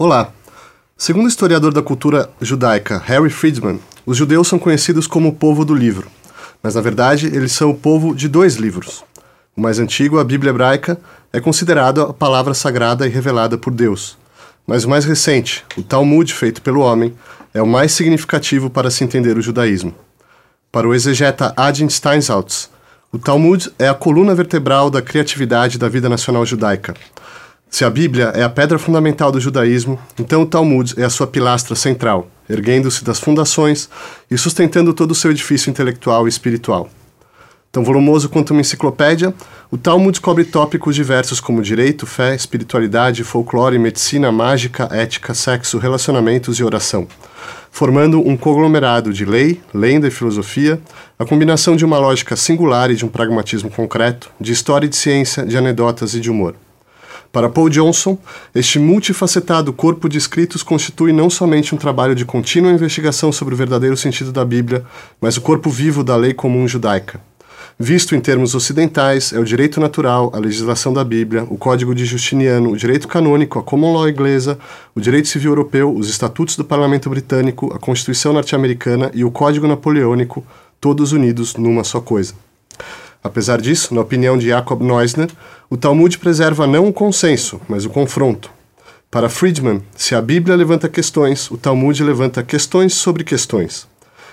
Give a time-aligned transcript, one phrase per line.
[0.00, 0.30] Olá.
[0.96, 5.64] Segundo o historiador da cultura judaica Harry Friedman, os judeus são conhecidos como o povo
[5.64, 6.08] do livro,
[6.62, 9.02] mas na verdade eles são o povo de dois livros.
[9.56, 11.00] O mais antigo, a Bíblia hebraica,
[11.32, 14.16] é considerado a palavra sagrada e revelada por Deus.
[14.64, 17.12] Mas o mais recente, o Talmud feito pelo homem,
[17.52, 19.92] é o mais significativo para se entender o judaísmo.
[20.70, 22.70] Para o exegeta Adin Steinsaltz,
[23.10, 26.94] o Talmud é a coluna vertebral da criatividade da vida nacional judaica.
[27.70, 31.26] Se a Bíblia é a pedra fundamental do judaísmo, então o Talmud é a sua
[31.26, 33.88] pilastra central, erguendo-se das fundações
[34.30, 36.88] e sustentando todo o seu edifício intelectual e espiritual.
[37.70, 39.34] Tão volumoso quanto uma enciclopédia,
[39.70, 46.58] o Talmud cobre tópicos diversos como direito, fé, espiritualidade, folclore, medicina, mágica, ética, sexo, relacionamentos
[46.58, 47.06] e oração,
[47.70, 50.80] formando um conglomerado de lei, lenda e filosofia,
[51.18, 54.96] a combinação de uma lógica singular e de um pragmatismo concreto, de história e de
[54.96, 56.56] ciência, de anedotas e de humor.
[57.30, 58.16] Para Paul Johnson,
[58.54, 63.56] este multifacetado corpo de escritos constitui não somente um trabalho de contínua investigação sobre o
[63.56, 64.84] verdadeiro sentido da Bíblia,
[65.20, 67.20] mas o corpo vivo da lei comum judaica.
[67.78, 72.04] Visto em termos ocidentais, é o direito natural, a legislação da Bíblia, o Código de
[72.04, 74.58] Justiniano, o direito canônico, a common law inglesa,
[74.96, 79.68] o direito civil europeu, os estatutos do Parlamento britânico, a Constituição norte-americana e o Código
[79.68, 80.44] napoleônico,
[80.80, 82.34] todos unidos numa só coisa.
[83.22, 85.28] Apesar disso, na opinião de Jacob Neusner,
[85.68, 88.50] o Talmud preserva não o consenso, mas o confronto.
[89.10, 93.88] Para Friedman, se a Bíblia levanta questões, o Talmud levanta questões sobre questões.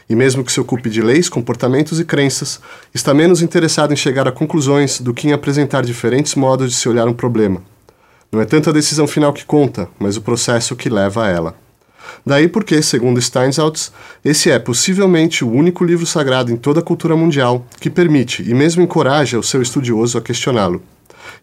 [0.09, 2.59] E mesmo que se ocupe de leis, comportamentos e crenças,
[2.93, 6.87] está menos interessado em chegar a conclusões do que em apresentar diferentes modos de se
[6.87, 7.61] olhar um problema.
[8.31, 11.64] Não é tanto a decisão final que conta, mas o processo que leva a ela.
[12.25, 13.91] Daí porque, segundo Steinsaltz,
[14.23, 18.53] esse é possivelmente o único livro sagrado em toda a cultura mundial que permite e
[18.53, 20.81] mesmo encoraja o seu estudioso a questioná-lo,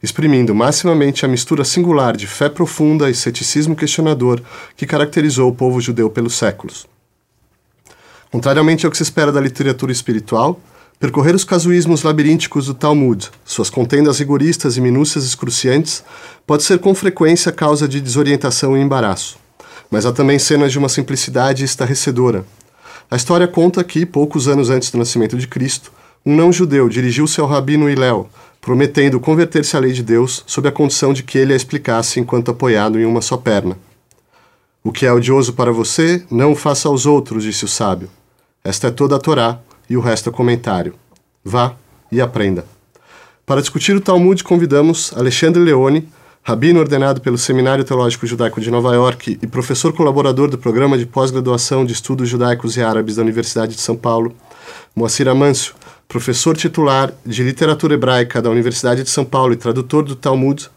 [0.02, 4.40] exprimindo maximamente a mistura singular de fé profunda e ceticismo questionador
[4.76, 6.86] que caracterizou o povo judeu pelos séculos.
[8.30, 10.58] Contrariamente ao que se espera da literatura espiritual,
[10.98, 16.02] percorrer os casuísmos labirínticos do Talmud, suas contendas rigoristas e minúcias excruciantes,
[16.46, 19.41] pode ser com frequência causa de desorientação e embaraço
[19.92, 22.46] mas há também cenas de uma simplicidade estarrecedora.
[23.10, 25.92] A história conta que, poucos anos antes do nascimento de Cristo,
[26.24, 28.26] um não-judeu dirigiu-se ao rabino Hillel,
[28.58, 32.50] prometendo converter-se à lei de Deus sob a condição de que ele a explicasse enquanto
[32.50, 33.76] apoiado em uma só perna.
[34.82, 38.08] O que é odioso para você, não o faça aos outros, disse o sábio.
[38.64, 39.60] Esta é toda a Torá
[39.90, 40.94] e o resto é comentário.
[41.44, 41.74] Vá
[42.10, 42.64] e aprenda.
[43.44, 46.08] Para discutir o Talmud, convidamos Alexandre Leone,
[46.42, 51.06] rabino ordenado pelo Seminário Teológico Judaico de Nova York e professor colaborador do Programa de
[51.06, 54.34] Pós-Graduação de Estudos Judaicos e Árabes da Universidade de São Paulo,
[54.94, 55.74] Moacir Amâncio,
[56.08, 60.68] professor titular de Literatura Hebraica da Universidade de São Paulo e tradutor do Talmud,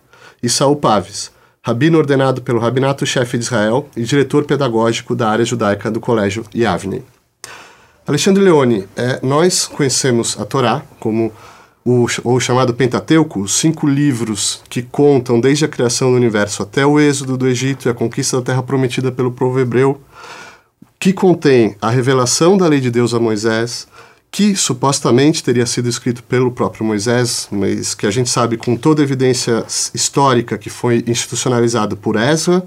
[0.44, 1.32] e Saul Paves,
[1.64, 7.04] rabino ordenado pelo Rabinato-Chefe de Israel e diretor pedagógico da área judaica do Colégio Yavne.
[8.06, 11.34] Alexandre Leone, é, nós conhecemos a Torá como
[11.86, 16.84] o, o chamado Pentateuco, os cinco livros que contam desde a criação do universo até
[16.84, 20.02] o êxodo do Egito e a conquista da terra prometida pelo povo hebreu,
[21.00, 23.88] que contém a revelação da lei de Deus a Moisés,
[24.32, 29.04] que supostamente teria sido escrito pelo próprio Moisés, mas que a gente sabe com toda
[29.04, 29.64] evidência
[29.94, 32.66] histórica que foi institucionalizado por Ezra,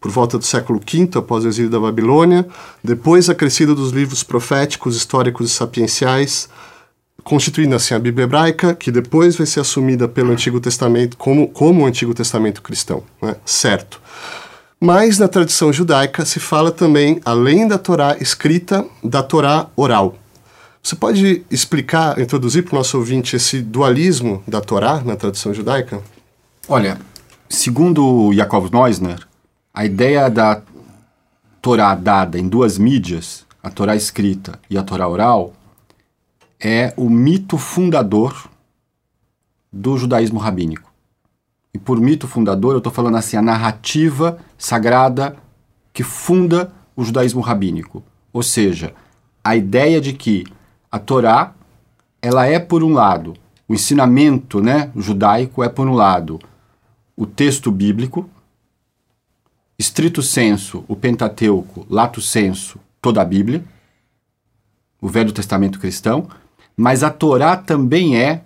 [0.00, 2.44] por volta do século V, após o exílio da Babilônia,
[2.82, 6.48] depois a crescida dos livros proféticos, históricos e sapienciais,
[7.26, 11.82] constituindo assim a Bíblia hebraica, que depois vai ser assumida pelo Antigo Testamento como, como
[11.82, 13.34] o Antigo Testamento cristão, né?
[13.44, 14.00] certo.
[14.78, 20.14] Mas na tradição judaica se fala também, além da Torá escrita, da Torá oral.
[20.80, 26.00] Você pode explicar, introduzir para o nosso ouvinte esse dualismo da Torá na tradição judaica?
[26.68, 26.96] Olha,
[27.48, 29.26] segundo Yaakov Neusner,
[29.74, 30.62] a ideia da
[31.60, 35.55] Torá dada em duas mídias, a Torá escrita e a Torá oral,
[36.60, 38.48] é o mito fundador
[39.72, 40.90] do judaísmo rabínico.
[41.74, 45.36] E por mito fundador, eu estou falando assim, a narrativa sagrada
[45.92, 48.02] que funda o judaísmo rabínico.
[48.32, 48.94] Ou seja,
[49.44, 50.44] a ideia de que
[50.90, 51.54] a Torá,
[52.22, 53.34] ela é, por um lado,
[53.68, 56.38] o ensinamento né, judaico é, por um lado,
[57.16, 58.28] o texto bíblico,
[59.78, 63.62] estrito senso, o Pentateuco, lato senso, toda a Bíblia,
[65.00, 66.28] o Velho Testamento cristão,
[66.76, 68.42] mas a Torá também é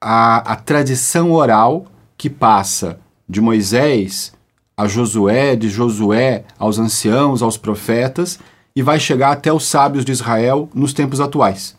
[0.00, 1.86] a, a tradição oral
[2.16, 2.98] que passa
[3.28, 4.32] de Moisés
[4.80, 8.38] a Josué, de Josué aos anciãos, aos profetas,
[8.74, 11.76] e vai chegar até os sábios de Israel nos tempos atuais.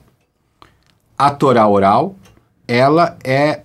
[1.17, 2.15] A Torá oral,
[2.67, 3.63] ela é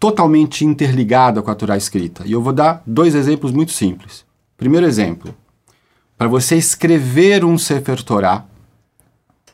[0.00, 2.22] totalmente interligada com a Torá escrita.
[2.26, 4.24] E eu vou dar dois exemplos muito simples.
[4.56, 5.34] Primeiro exemplo,
[6.16, 8.46] para você escrever um Sefer Torá,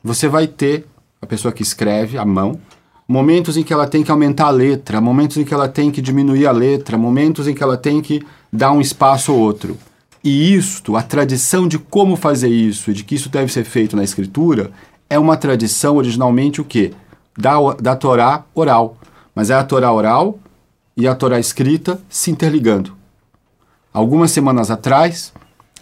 [0.03, 0.87] você vai ter,
[1.21, 2.59] a pessoa que escreve, a mão,
[3.07, 6.01] momentos em que ela tem que aumentar a letra, momentos em que ela tem que
[6.01, 9.77] diminuir a letra, momentos em que ela tem que dar um espaço ou outro.
[10.23, 14.05] E isto, a tradição de como fazer isso de que isso deve ser feito na
[14.05, 14.71] escritura,
[15.09, 16.93] é uma tradição originalmente o quê?
[17.37, 18.97] Da, da Torá oral.
[19.35, 20.39] Mas é a Torá oral
[20.97, 22.95] e a Torá escrita se interligando.
[23.93, 25.33] Algumas semanas atrás,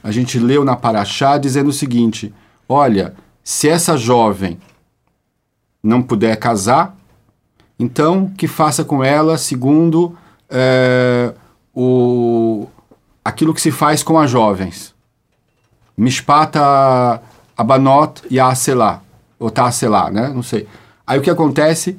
[0.02, 2.32] a gente leu na Paraxá dizendo o seguinte:
[2.66, 3.14] olha,
[3.48, 4.58] se essa jovem
[5.82, 6.94] não puder casar,
[7.78, 10.14] então que faça com ela segundo
[10.50, 11.32] é,
[11.74, 12.66] o,
[13.24, 14.94] aquilo que se faz com as jovens.
[15.96, 17.22] Mishpata
[17.56, 19.00] Abanot e Aselá
[19.38, 20.28] ou tá, sei lá, né?
[20.28, 20.68] Não sei.
[21.06, 21.98] Aí o que acontece?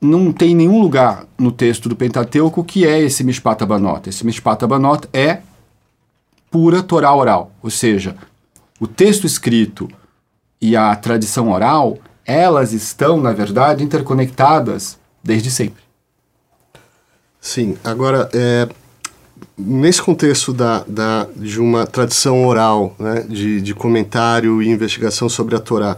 [0.00, 4.08] Não tem nenhum lugar no texto do Pentateuco que é esse Mishpat Abanot.
[4.08, 5.40] Esse Mishpat Abanot é
[6.48, 8.14] pura Torá oral, ou seja,
[8.78, 9.90] o texto escrito
[10.60, 15.82] e a tradição oral, elas estão, na verdade, interconectadas desde sempre.
[17.40, 18.68] Sim, agora, é,
[19.56, 25.56] nesse contexto da, da, de uma tradição oral, né, de, de comentário e investigação sobre
[25.56, 25.96] a Torá,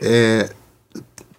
[0.00, 0.50] é,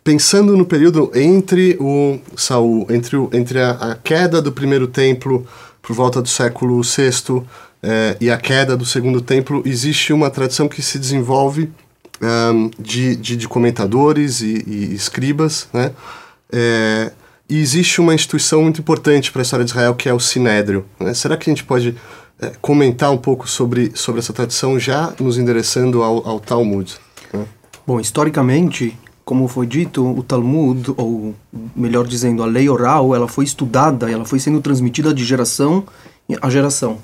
[0.04, 5.46] pensando no período entre o Saul, entre, o, entre a, a, queda do primeiro templo
[5.82, 7.44] por volta do século VI
[7.84, 11.72] é, e a queda do segundo templo, existe uma tradição que se desenvolve
[12.22, 15.92] um, de, de, de, comentadores e, e escribas, né?
[16.52, 17.12] É,
[17.50, 20.86] e existe uma instituição muito importante para a história de Israel, que é o Sinédrio.
[20.98, 21.14] Né?
[21.14, 21.98] Será que a gente pode
[22.40, 26.96] é, comentar um pouco sobre, sobre essa tradição, já nos endereçando ao, ao Talmud?
[27.34, 27.46] Né?
[27.86, 31.36] Bom, historicamente, como foi dito, o Talmud, ou
[31.76, 35.84] melhor dizendo, a lei oral, ela foi estudada, ela foi sendo transmitida de geração
[36.42, 37.00] a geração.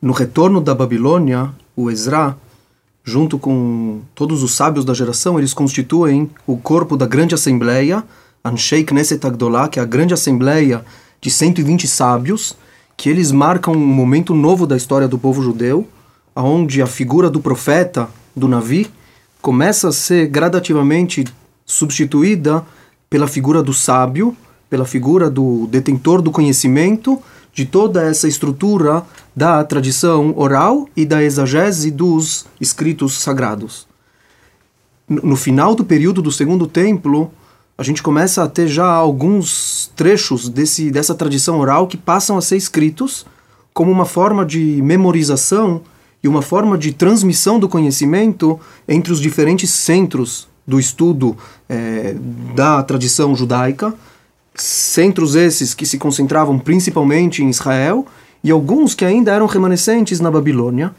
[0.00, 2.36] No retorno da Babilônia, o Ezra,
[3.04, 8.02] junto com todos os sábios da geração, eles constituem o corpo da grande assembleia,
[8.42, 10.84] Anshei Knesset Agdolá, que é a grande assembleia
[11.20, 12.56] de 120 sábios,
[12.96, 15.86] que eles marcam um momento novo da história do povo judeu,
[16.34, 18.90] onde a figura do profeta, do Navi,
[19.42, 21.24] começa a ser gradativamente
[21.66, 22.64] substituída
[23.10, 24.34] pela figura do sábio,
[24.70, 27.22] pela figura do detentor do conhecimento
[27.54, 29.04] de toda essa estrutura
[29.34, 33.86] da tradição oral e da exagese dos escritos sagrados.
[35.08, 37.30] No final do período do Segundo Templo,
[37.78, 42.42] a gente começa a ter já alguns trechos desse, dessa tradição oral que passam a
[42.42, 43.24] ser escritos
[43.72, 45.82] como uma forma de memorização
[46.22, 48.58] e uma forma de transmissão do conhecimento
[48.88, 51.36] entre os diferentes centros do estudo
[51.68, 52.16] é,
[52.54, 53.92] da tradição judaica,
[54.54, 58.06] centros esses que se concentravam principalmente em Israel
[58.42, 60.94] e alguns que ainda eram remanescentes na Babilônia.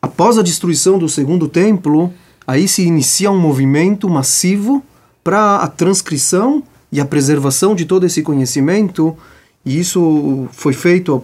[0.00, 2.12] Após a destruição do segundo templo,
[2.46, 4.82] aí se inicia um movimento massivo
[5.24, 6.62] para a transcrição
[6.92, 9.16] e a preservação de todo esse conhecimento,
[9.64, 11.22] e isso foi feito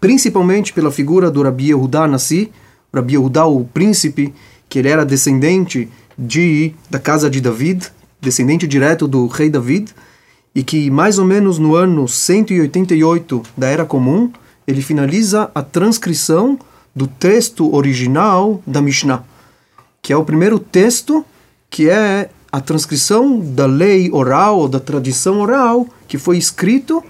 [0.00, 2.50] principalmente pela figura do Rabi Yehuda Nassi,
[2.92, 4.34] Rabi Yehuda, o príncipe,
[4.68, 5.88] que ele era descendente
[6.18, 7.90] de, da casa de David,
[8.20, 9.94] descendente direto do rei David,
[10.58, 14.28] e que mais ou menos no ano 188 da Era Comum,
[14.66, 16.58] ele finaliza a transcrição
[16.92, 19.22] do texto original da Mishnah,
[20.02, 21.24] que é o primeiro texto
[21.70, 27.04] que é a transcrição da lei oral da tradição oral que foi escrito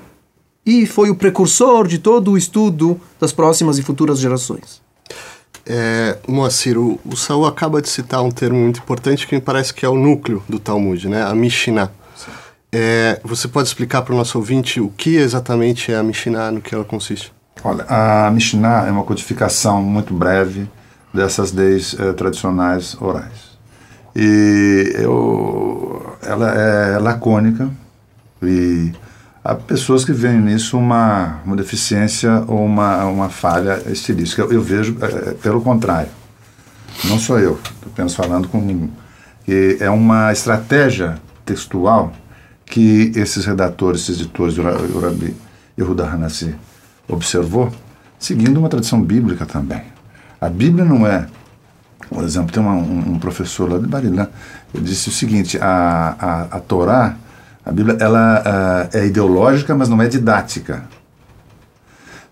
[0.66, 4.82] e foi o precursor de todo o estudo das próximas e futuras gerações.
[5.64, 9.72] É, Moacir, o, o Saul acaba de citar um termo muito importante que me parece
[9.72, 11.22] que é o núcleo do Talmud, né?
[11.22, 11.90] a Mishnah.
[12.70, 16.60] É, você pode explicar para o nosso ouvinte o que exatamente é a Mishnah, no
[16.60, 17.32] que ela consiste?
[17.64, 20.68] Olha, a Mishnah é uma codificação muito breve
[21.12, 23.58] dessas leis eh, tradicionais orais.
[24.14, 27.70] E eu, ela é lacônica
[28.42, 28.92] e
[29.42, 34.42] há pessoas que veem nisso uma, uma deficiência ou uma, uma falha estilística.
[34.42, 36.10] Eu, eu vejo é, pelo contrário.
[37.04, 38.88] Não sou eu, apenas falando com
[39.44, 42.12] que é uma estratégia textual
[42.68, 45.34] que esses redatores, esses editores do Rabi
[45.78, 46.54] Yehuda Hanassi
[47.08, 47.72] observou,
[48.18, 49.82] seguindo uma tradição bíblica também.
[50.40, 51.26] A Bíblia não é
[52.08, 54.28] por exemplo, tem uma, um, um, professor lá de Barilã,
[54.74, 57.14] ele disse o seguinte, a, a, a Torá,
[57.64, 60.84] a Bíblia, ela uh, é ideológica, mas não é didática.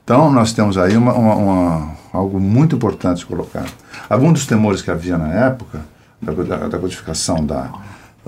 [0.02, 3.70] Então, nós temos aí uma, uma, uma, algo muito importante colocado.
[4.08, 5.80] Algum dos temores que havia na época,
[6.22, 7.70] da, da codificação da,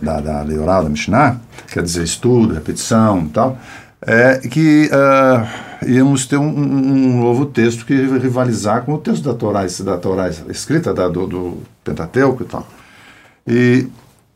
[0.02, 1.40] da, da lei oral, da Mishnah,
[1.73, 3.59] quer dizer, estudo, repetição e tal,
[4.00, 9.35] é que uh, íamos ter um, um, novo texto que rivalizar com o texto da
[9.35, 12.67] Torá, da Torá escrita da, do, do Pentateuco e tal.
[13.47, 13.88] E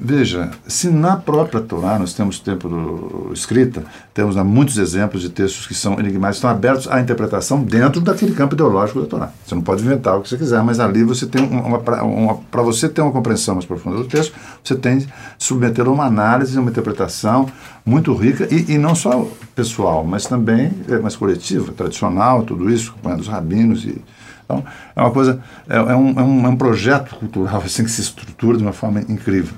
[0.04, 5.30] Veja, se na própria Torá nós temos tempo do, escrita, temos né, muitos exemplos de
[5.30, 9.30] textos que são enigmáticos, estão abertos à interpretação dentro daquele campo ideológico da Torá.
[9.46, 12.62] Você não pode inventar o que você quiser, mas ali você tem uma, uma para
[12.62, 15.06] você ter uma compreensão mais profunda do texto, você tem
[15.38, 17.48] submeter uma análise, uma interpretação
[17.86, 22.90] muito rica e, e não só pessoal, mas também é, mais coletiva, tradicional, tudo isso,
[22.90, 24.02] acompanhando os rabinos e
[24.44, 24.64] então,
[24.96, 28.00] é uma coisa, é, é, um, é, um, é um projeto cultural assim, que se
[28.00, 29.54] estrutura de uma forma incrível.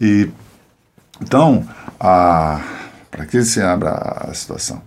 [0.00, 0.30] E
[1.20, 1.66] então,
[1.98, 4.82] para que se abra a situação?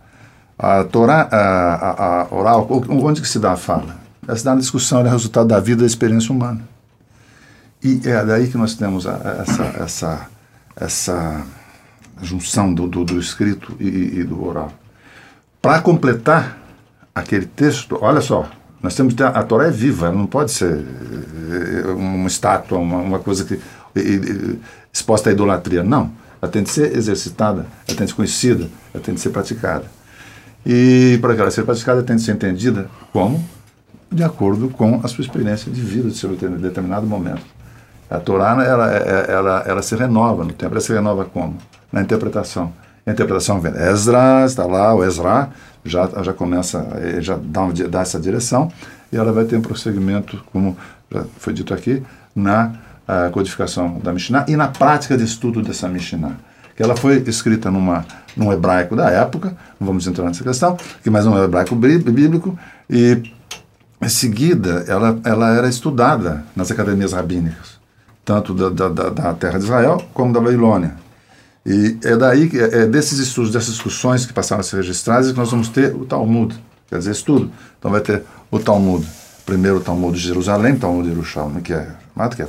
[0.58, 3.98] A Torá, a, a, a oral, onde que se dá a fala?
[4.28, 6.62] Ela se dá na discussão, é resultado da vida da experiência humana.
[7.84, 10.30] E é daí que nós temos a, essa, essa,
[10.76, 11.42] essa
[12.22, 14.72] junção do, do, do escrito e, e, do oral.
[15.62, 16.58] Para completar
[17.16, 18.48] aquele texto, olha só,
[18.84, 22.98] nós temos a, a Torá é viva, ela não pode ser eh, uma estátua, uma,
[22.98, 23.60] uma coisa que
[24.92, 25.84] exposta à idolatria.
[25.84, 26.12] Não.
[26.42, 29.86] Ela tem de ser exercitada, ela tem de ser conhecida, ela tem de ser praticada.
[30.66, 33.44] E para ela ser praticada, ela tem de ser entendida como?
[34.12, 37.42] De acordo com a sua experiência de vida de seu determinado momento.
[38.10, 40.74] A Torá, ela, ela, ela se renova no tempo.
[40.74, 41.58] Ela se renova como?
[41.92, 42.74] Na interpretação.
[43.06, 43.74] A interpretação vem.
[43.76, 45.50] Ezra, está lá, o Ezra
[45.84, 46.86] já, já começa,
[47.20, 48.72] já dá, dá essa direção,
[49.12, 50.78] e ela vai ter um prosseguimento, como
[51.12, 52.04] já foi dito aqui,
[52.36, 52.74] na
[53.10, 56.36] a codificação da Mishnah e na prática de estudo dessa Mishnah.
[56.76, 58.06] Que ela foi escrita numa,
[58.38, 63.34] num hebraico da época, não vamos entrar nessa questão, que mais um hebraico bíblico, e
[64.00, 67.80] em seguida ela, ela era estudada nas academias rabínicas,
[68.24, 70.94] tanto da, da, da terra de Israel como da Babilônia.
[71.66, 75.38] E é daí, é, é desses estudos, dessas discussões que passaram a ser registradas, que
[75.38, 76.56] nós vamos ter o Talmud,
[76.88, 77.52] quer dizer, estudo.
[77.78, 79.06] Então vai ter o Talmud,
[79.46, 81.88] primeiro o Talmud de Jerusalém, o Talmud de Jerusalém, que é
[82.28, 82.48] que é,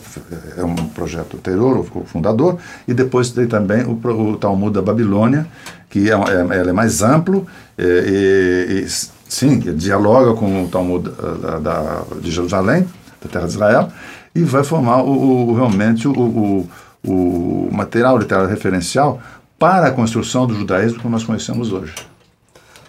[0.57, 2.59] é um projeto anterior, o fundador,
[2.89, 5.47] e depois tem também o, o Talmud da Babilônia,
[5.89, 7.47] que é, é, é mais amplo,
[7.79, 8.89] e, e, e
[9.29, 11.09] sim, dialoga com o Talmud
[11.41, 12.87] da, da, de Jerusalém,
[13.23, 13.93] da terra de Israel,
[14.35, 16.69] e vai formar o, o realmente o,
[17.05, 19.21] o, material literário referencial
[19.59, 21.95] para a construção do judaísmo que nós conhecemos hoje.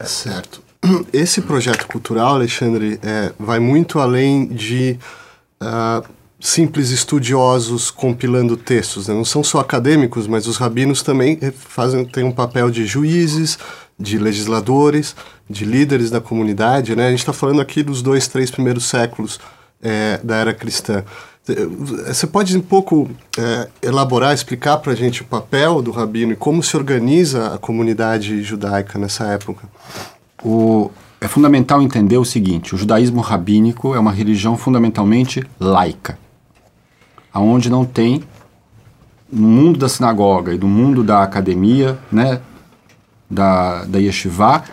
[0.02, 0.62] Certo.
[1.14, 4.98] Esse projeto cultural, Alexandre, é, vai muito além de
[5.62, 6.04] uh,
[6.42, 9.08] simples estudiosos compilando textos.
[9.08, 9.14] Né?
[9.14, 13.60] Não são só acadêmicos, mas os rabinos também fazem, têm um papel de juízes,
[13.98, 15.16] de legisladores,
[15.48, 16.96] de líderes da comunidade.
[16.96, 17.08] Né?
[17.08, 19.40] A gente está falando aqui dos dois, três primeiros séculos
[19.82, 21.04] é, da era cristã.
[22.08, 26.36] Você pode um pouco é, elaborar, explicar para a gente o papel do rabino e
[26.36, 29.68] como se organiza a comunidade judaica nessa época?
[30.44, 36.18] O, é fundamental entender o seguinte: o judaísmo rabínico é uma religião fundamentalmente laica
[37.34, 38.24] aonde não tem
[39.32, 42.42] no mundo da sinagoga e no mundo da academia, né,
[43.30, 44.64] da, da yeshiva,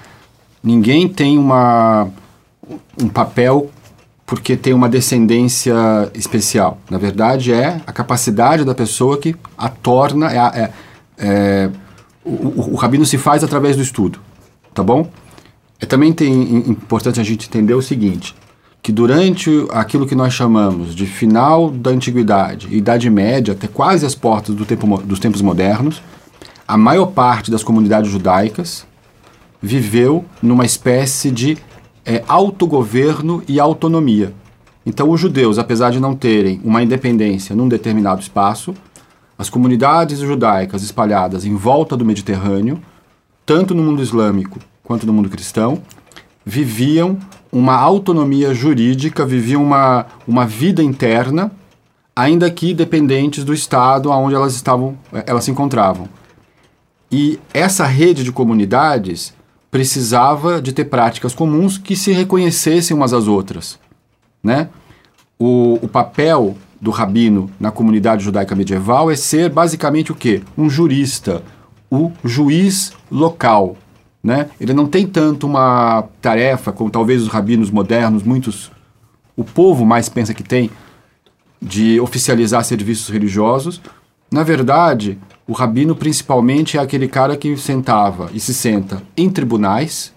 [0.62, 2.08] ninguém tem uma,
[3.00, 3.70] um papel
[4.26, 5.74] porque tem uma descendência
[6.14, 6.78] especial.
[6.90, 10.30] Na verdade, é a capacidade da pessoa que a torna.
[10.30, 10.72] É, é,
[11.18, 11.70] é
[12.22, 14.20] o, o, o, rabino se faz através do estudo,
[14.74, 15.08] tá bom?
[15.80, 16.30] É também tem,
[16.68, 18.34] importante a gente entender o seguinte:
[18.82, 24.14] que durante aquilo que nós chamamos de final da antiguidade idade média, até quase as
[24.14, 26.02] portas do tempo, dos tempos modernos,
[26.66, 28.86] a maior parte das comunidades judaicas
[29.60, 31.58] viveu numa espécie de
[32.04, 34.32] é, autogoverno e autonomia.
[34.86, 38.74] Então, os judeus, apesar de não terem uma independência num determinado espaço,
[39.36, 42.80] as comunidades judaicas espalhadas em volta do Mediterrâneo,
[43.44, 45.82] tanto no mundo islâmico quanto no mundo cristão,
[46.48, 47.18] viviam
[47.52, 51.52] uma autonomia jurídica, viviam uma, uma vida interna,
[52.16, 56.08] ainda que dependentes do estado onde elas estavam, eh, elas se encontravam.
[57.12, 59.34] E essa rede de comunidades
[59.70, 63.78] precisava de ter práticas comuns que se reconhecessem umas às outras,
[64.42, 64.70] né?
[65.38, 70.42] O, o papel do rabino na comunidade judaica medieval é ser basicamente o quê?
[70.56, 71.42] Um jurista,
[71.90, 73.76] o juiz local,
[74.22, 74.50] né?
[74.60, 78.70] Ele não tem tanto uma tarefa como talvez os rabinos modernos, muitos,
[79.36, 80.70] o povo mais pensa que tem,
[81.60, 83.80] de oficializar serviços religiosos.
[84.30, 90.12] Na verdade, o rabino principalmente é aquele cara que sentava e se senta em tribunais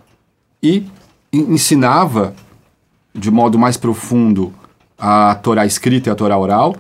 [0.62, 0.86] e
[1.32, 2.36] ensinava
[3.14, 4.54] de modo mais profundo
[4.98, 6.76] a Torá escrita e a Torá oral,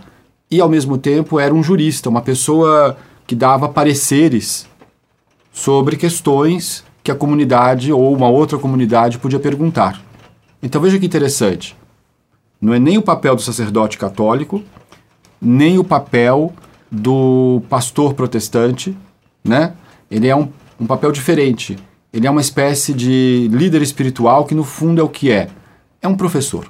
[0.49, 4.67] e ao mesmo tempo era um jurista, uma pessoa que dava pareceres
[5.51, 10.01] sobre questões que a comunidade ou uma outra comunidade podia perguntar.
[10.61, 11.75] Então veja que interessante.
[12.61, 14.63] Não é nem o papel do sacerdote católico,
[15.41, 16.53] nem o papel
[16.91, 18.95] do pastor protestante,
[19.43, 19.73] né?
[20.09, 21.77] Ele é um, um papel diferente.
[22.13, 25.47] Ele é uma espécie de líder espiritual que no fundo é o que é.
[26.01, 26.69] É um professor.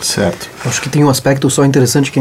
[0.00, 0.50] Certo.
[0.64, 2.20] Acho que tem um aspecto só interessante que,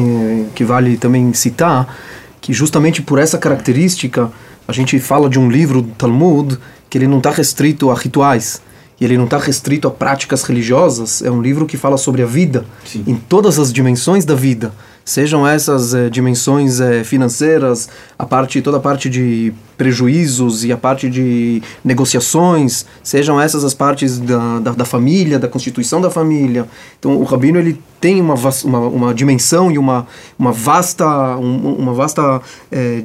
[0.55, 1.95] que vale também citar,
[2.39, 4.31] que justamente por essa característica
[4.71, 6.57] a gente fala de um livro do Talmud
[6.89, 8.61] que ele não está restrito a rituais
[8.99, 11.21] e ele não está restrito a práticas religiosas.
[11.21, 13.03] É um livro que fala sobre a vida Sim.
[13.05, 14.71] em todas as dimensões da vida,
[15.03, 20.77] sejam essas eh, dimensões eh, financeiras, a parte toda a parte de prejuízos e a
[20.77, 26.67] parte de negociações, sejam essas as partes da, da, da família, da constituição da família.
[26.99, 30.05] Então o rabino ele tem uma, uma, uma dimensão e uma,
[30.37, 31.05] uma vasta
[31.37, 32.39] um- uma vasta
[32.71, 33.01] eh,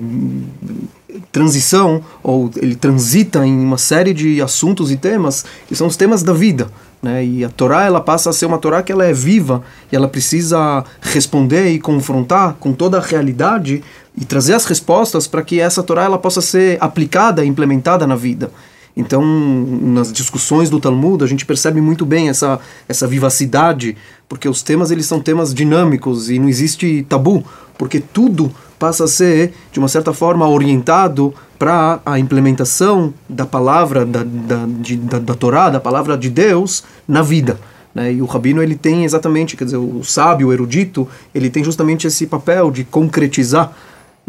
[1.32, 6.22] transição ou ele transita em uma série de assuntos e temas que são os temas
[6.22, 6.68] da vida
[7.02, 7.24] né?
[7.24, 10.08] e a Torá ela passa a ser uma Torá que ela é viva e ela
[10.08, 13.82] precisa responder e confrontar com toda a realidade
[14.16, 18.50] e trazer as respostas para que essa Torá ela possa ser aplicada implementada na vida
[18.96, 22.58] então, nas discussões do Talmud, a gente percebe muito bem essa,
[22.88, 23.94] essa vivacidade,
[24.26, 27.44] porque os temas eles são temas dinâmicos e não existe tabu,
[27.76, 34.04] porque tudo passa a ser, de uma certa forma, orientado para a implementação da palavra
[34.04, 37.58] da, da, de, da, da Torá, da palavra de Deus, na vida.
[37.94, 38.12] Né?
[38.12, 42.06] E o rabino ele tem exatamente, quer dizer, o sábio, o erudito, ele tem justamente
[42.06, 43.72] esse papel de concretizar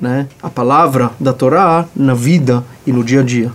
[0.01, 3.51] né, a palavra da Torá na vida e no dia a dia.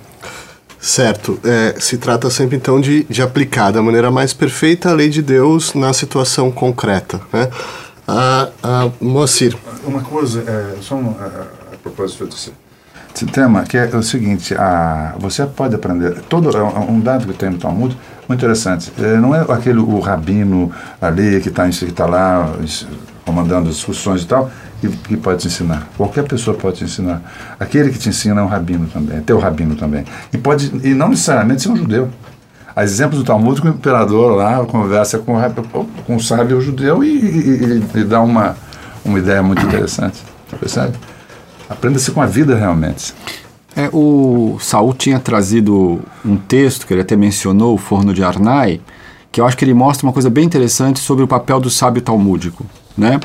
[0.79, 1.39] Certo.
[1.45, 5.23] É, se trata sempre então de, de aplicar da maneira mais perfeita a lei de
[5.23, 7.21] Deus na situação concreta.
[7.33, 7.49] Né?
[8.07, 12.53] A, a Moacir, Uma coisa, é, só um, a, a propósito desse,
[13.13, 17.27] desse tema, que é o seguinte, a, você pode aprender, todo, é um um dado
[17.27, 17.97] que tem no Talmud,
[18.29, 22.55] muito interessante, é, não é aquele o rabino ali que está que tá lá
[23.25, 24.51] comandando as discussões e tal,
[24.81, 25.89] que, que pode te ensinar.
[25.97, 27.23] Qualquer pessoa pode te ensinar.
[27.59, 30.05] Aquele que te ensina é um rabino também, é teu rabino também.
[30.33, 32.11] E, pode, e não necessariamente ser um judeu.
[32.75, 35.35] Há exemplos do Talmud que o imperador lá conversa com,
[36.07, 38.57] com o sábio judeu e, e- e- e dá uma,
[39.05, 40.23] uma ideia muito interessante.
[40.59, 40.97] Percebe?
[41.69, 43.15] Aprenda-se com a vida realmente.
[43.75, 48.81] É, o Saul tinha trazido um texto que ele até mencionou, o Forno de Arnai,
[49.31, 52.03] que eu acho que ele mostra uma coisa bem interessante sobre o papel do sábio
[52.03, 53.19] talmúdico, né?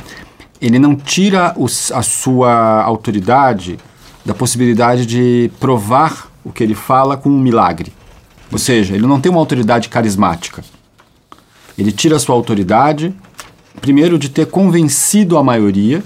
[0.62, 3.77] Ele não tira os- a sua autoridade
[4.25, 7.91] da possibilidade de provar o que ele fala com um milagre.
[8.51, 10.63] Ou seja, ele não tem uma autoridade carismática.
[11.77, 13.13] Ele tira sua autoridade,
[13.81, 16.03] primeiro, de ter convencido a maioria,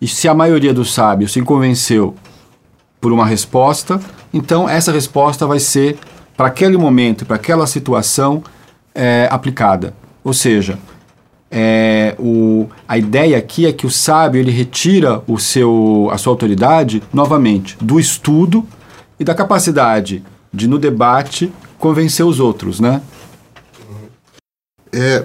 [0.00, 2.14] e se a maioria dos sábios se convenceu
[3.00, 4.00] por uma resposta,
[4.32, 5.98] então essa resposta vai ser
[6.36, 8.42] para aquele momento, para aquela situação
[8.94, 9.94] é, aplicada.
[10.22, 10.78] Ou seja,
[11.50, 16.32] é, o, a ideia aqui é que o sábio ele retira o seu, a sua
[16.32, 18.66] autoridade novamente do estudo
[19.18, 23.02] e da capacidade de no debate convencer os outros, né?
[24.96, 25.22] é,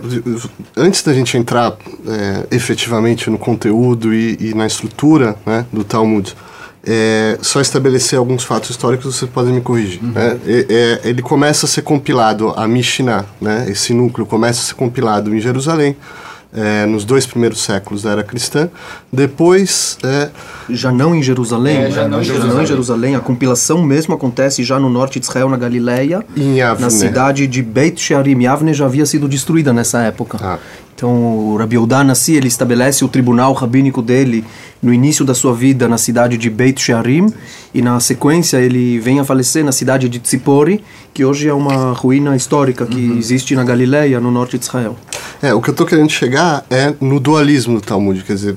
[0.76, 6.36] antes da gente entrar é, efetivamente no conteúdo e, e na estrutura né, do Talmud,
[6.84, 10.04] é, só estabelecer alguns fatos históricos, vocês podem me corrigir.
[10.04, 10.40] Né?
[10.46, 14.74] É, é, ele começa a ser compilado, a Mishnah, né, esse núcleo começa a ser
[14.74, 15.96] compilado em Jerusalém,
[16.54, 18.70] é, nos dois primeiros séculos da era cristã.
[19.12, 20.30] Depois, é,
[20.70, 22.08] Já não em Jerusalém, É, já né?
[22.10, 22.64] não em Já Jerusalém.
[22.64, 23.16] em Jerusalém.
[23.16, 26.82] A compilação mesmo acontece já no norte de Israel, na Galileia, em Yavne.
[26.84, 28.42] na cidade de Beit Shearim.
[28.44, 30.38] Yavne já havia sido destruída nessa época.
[30.42, 30.58] Ah.
[31.02, 34.46] Então o Rabi Nassi, ele estabelece o tribunal rabínico dele
[34.84, 37.26] no início da sua vida na cidade de Beit Shearim
[37.74, 41.92] e na sequência ele vem a falecer na cidade de Tzipori, que hoje é uma
[41.94, 43.18] ruína histórica que Uhum.
[43.18, 44.96] existe na Galileia, no norte de Israel.
[45.42, 48.56] É, o que eu estou querendo chegar é no dualismo do Talmud, quer dizer,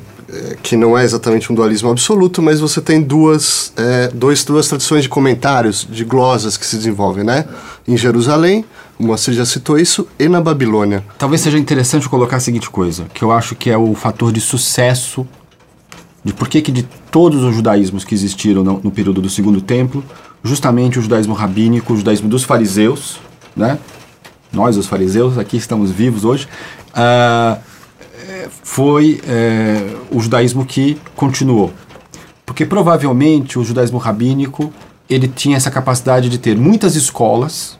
[0.62, 5.02] que não é exatamente um dualismo absoluto, mas você tem duas, é, dois, duas tradições
[5.02, 7.44] de comentários, de glosas que se desenvolvem, né?
[7.86, 8.64] Em Jerusalém,
[8.98, 11.04] Moacir já citou isso, e na Babilônia.
[11.18, 14.40] Talvez seja interessante colocar a seguinte coisa, que eu acho que é o fator de
[14.40, 15.26] sucesso
[16.24, 19.60] de por que que de todos os judaísmos que existiram no, no período do Segundo
[19.60, 20.02] Templo,
[20.42, 23.18] justamente o judaísmo rabínico, o judaísmo dos fariseus,
[23.54, 23.78] né?
[24.50, 26.48] Nós, os fariseus, aqui estamos vivos hoje,
[26.94, 27.58] é,
[28.62, 31.72] foi é, o judaísmo que continuou.
[32.46, 34.72] Porque provavelmente o judaísmo rabínico
[35.08, 37.78] ele tinha essa capacidade de ter muitas escolas,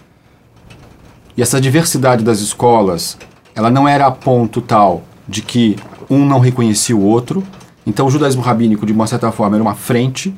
[1.37, 3.19] e essa diversidade das escolas,
[3.55, 5.77] ela não era a ponto tal de que
[6.09, 7.43] um não reconhecia o outro.
[7.85, 10.35] Então o judaísmo rabínico, de uma certa forma, era uma frente.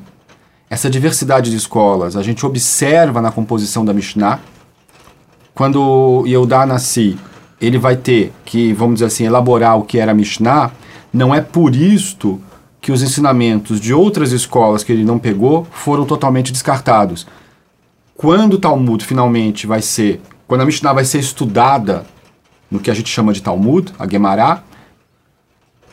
[0.69, 4.41] essa diversidade de escolas a gente observa na composição da Mishnah.
[5.55, 7.17] Quando Yehudá nasci,
[7.61, 10.71] ele vai ter que, vamos dizer assim, elaborar o que era a Mishnah,
[11.13, 12.41] não é por isto
[12.81, 17.27] que os ensinamentos de outras escolas que ele não pegou foram totalmente descartados.
[18.17, 22.07] Quando o Talmud finalmente vai ser, quando a Mishnah vai ser estudada
[22.71, 24.63] no que a gente chama de Talmud, a Gemara,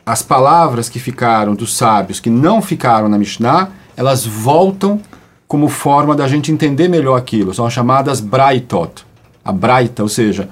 [0.05, 4.99] as palavras que ficaram dos sábios, que não ficaram na Mishnah, elas voltam
[5.47, 7.53] como forma da gente entender melhor aquilo.
[7.53, 9.05] São chamadas Braitot.
[9.45, 10.49] A Braita, ou seja,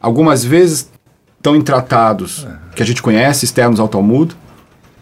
[0.00, 0.90] algumas vezes
[1.36, 4.34] estão em tratados que a gente conhece, externos ao Talmud,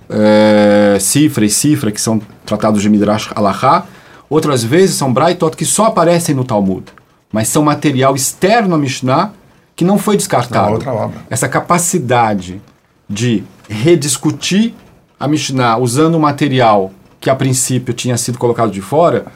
[0.08, 3.84] é, Cifra e Cifra, que são tratados de Midrash Alahá.
[4.28, 6.84] Outras vezes são Braitot que só aparecem no Talmud,
[7.32, 9.32] mas são material externo à Mishnah
[9.74, 10.72] que não foi descartado.
[10.72, 11.18] outra obra.
[11.30, 12.60] Essa capacidade
[13.08, 14.74] de rediscutir
[15.18, 19.26] a Mishnah usando um material que a princípio tinha sido colocado de fora,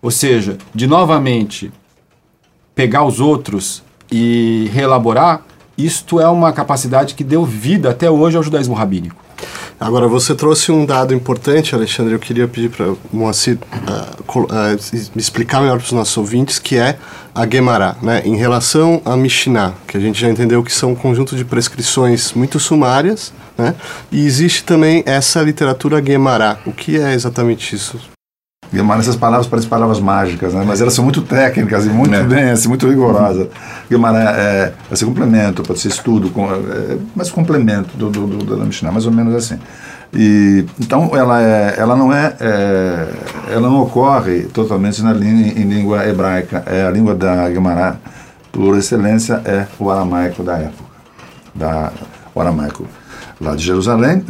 [0.00, 1.72] ou seja, de novamente
[2.74, 5.42] pegar os outros e reelaborar,
[5.76, 9.16] isto é uma capacidade que deu vida até hoje ao judaísmo rabínico.
[9.80, 12.12] Agora, você trouxe um dado importante, Alexandre.
[12.12, 14.46] Eu queria pedir para Moacir uh, uh,
[15.14, 16.98] me explicar melhor para os nossos ouvintes, que é
[17.34, 18.20] a Gemara, né?
[18.26, 22.34] em relação à Mishnah, que a gente já entendeu que são um conjunto de prescrições
[22.34, 23.74] muito sumárias, né?
[24.12, 26.58] e existe também essa literatura Gemara.
[26.66, 27.98] O que é exatamente isso?
[28.72, 30.64] Guimarães, essas palavras parecem palavras mágicas, né?
[30.66, 32.22] mas elas são muito técnicas e muito é.
[32.22, 33.48] bem, assim, muito rigorosas.
[33.90, 38.56] Guimarães é, pode ser complemento, pode ser estudo, com, é, mas complemento do, do, do,
[38.56, 39.58] da Mishnah, mais ou menos assim.
[40.12, 43.08] E, então ela, é, ela não é, é,
[43.50, 47.96] ela não ocorre totalmente na língua, em língua hebraica, é a língua da Guimarães,
[48.52, 50.90] por excelência, é o aramaico da época,
[51.54, 51.92] da,
[52.32, 52.86] o aramaico
[53.40, 54.22] lá de Jerusalém,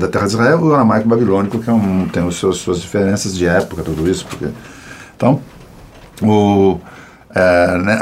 [0.00, 3.36] da terra de Israel, o aramaico babilônico, que é um, tem os seus, suas diferenças
[3.36, 4.26] de época, tudo isso.
[4.26, 4.48] Porque,
[5.16, 5.40] então,
[6.22, 6.78] o,
[7.34, 7.98] é, né,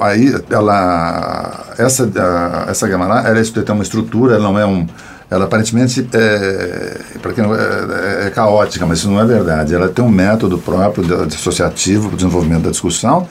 [0.00, 4.86] aí ela, essa, a, essa Gemara, ela tem uma estrutura, ela não é um
[5.30, 9.74] ela aparentemente é, para quem não, é, é, é, caótica, mas isso não é verdade.
[9.74, 13.28] Ela tem um método próprio de associativo para o desenvolvimento da discussão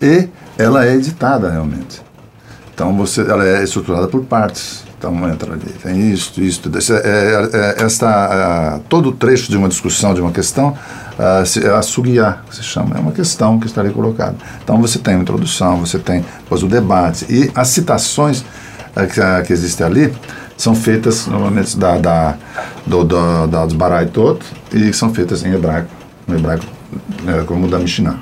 [0.00, 2.00] e ela é editada realmente.
[2.74, 4.85] Então você, ela é estruturada por partes.
[4.98, 6.32] Então entra ali, tem isso,
[6.62, 6.78] tudo.
[6.78, 10.76] É, é, é, esta, todo trecho de uma discussão, de uma questão,
[11.18, 14.36] é a sugiá, que se chama, é uma questão que está ali colocada.
[14.62, 18.44] Então você tem a introdução, você tem depois o debate, e as citações
[18.94, 20.14] que, que existem ali
[20.56, 22.34] são feitas normalmente da, da,
[22.86, 24.40] do, do, da, dos Baraitot
[24.72, 25.88] e são feitas em hebraico,
[26.26, 26.64] no hebraico
[27.46, 28.18] como da Mishnah.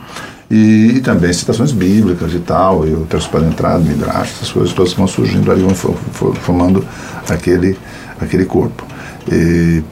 [0.54, 4.72] E, e, também citações bíblicas e tal, e o texto para entrada, Midrash, essas coisas
[4.72, 6.86] todas vão surgindo ali, vão formando
[7.28, 7.76] aquele,
[8.20, 8.86] aquele corpo.
[9.28, 9.82] E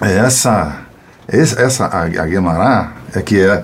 [0.00, 0.80] essa,
[1.28, 3.62] essa a, Guemará é que é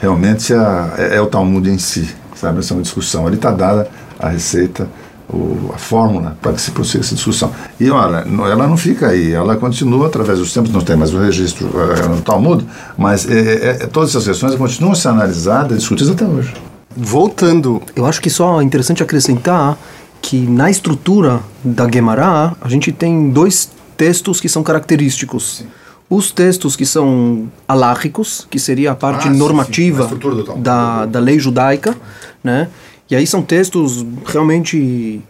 [0.00, 2.60] realmente a, é, é o Talmud em si, sabe?
[2.60, 3.26] Essa é uma discussão.
[3.26, 3.88] Ali está dada
[4.20, 4.88] a receita
[5.28, 7.52] o, a fórmula para que se prossiga essa discussão.
[7.78, 11.18] E olha, ela não fica aí, ela continua através dos tempos, não tem mais o
[11.18, 12.64] registro uh, no Talmud,
[12.96, 16.54] mas é, é, é, todas essas questões continuam a ser analisadas e discutidas até hoje.
[16.96, 19.76] Voltando, eu acho que só é interessante acrescentar
[20.22, 25.58] que na estrutura da Gemara a gente tem dois textos que são característicos.
[25.58, 25.66] Sim.
[26.08, 30.62] Os textos que são alárricos, que seria a parte ah, normativa sim, sim.
[30.62, 31.96] Da, da lei judaica,
[32.42, 32.68] né?
[33.10, 35.20] E aí são textos realmente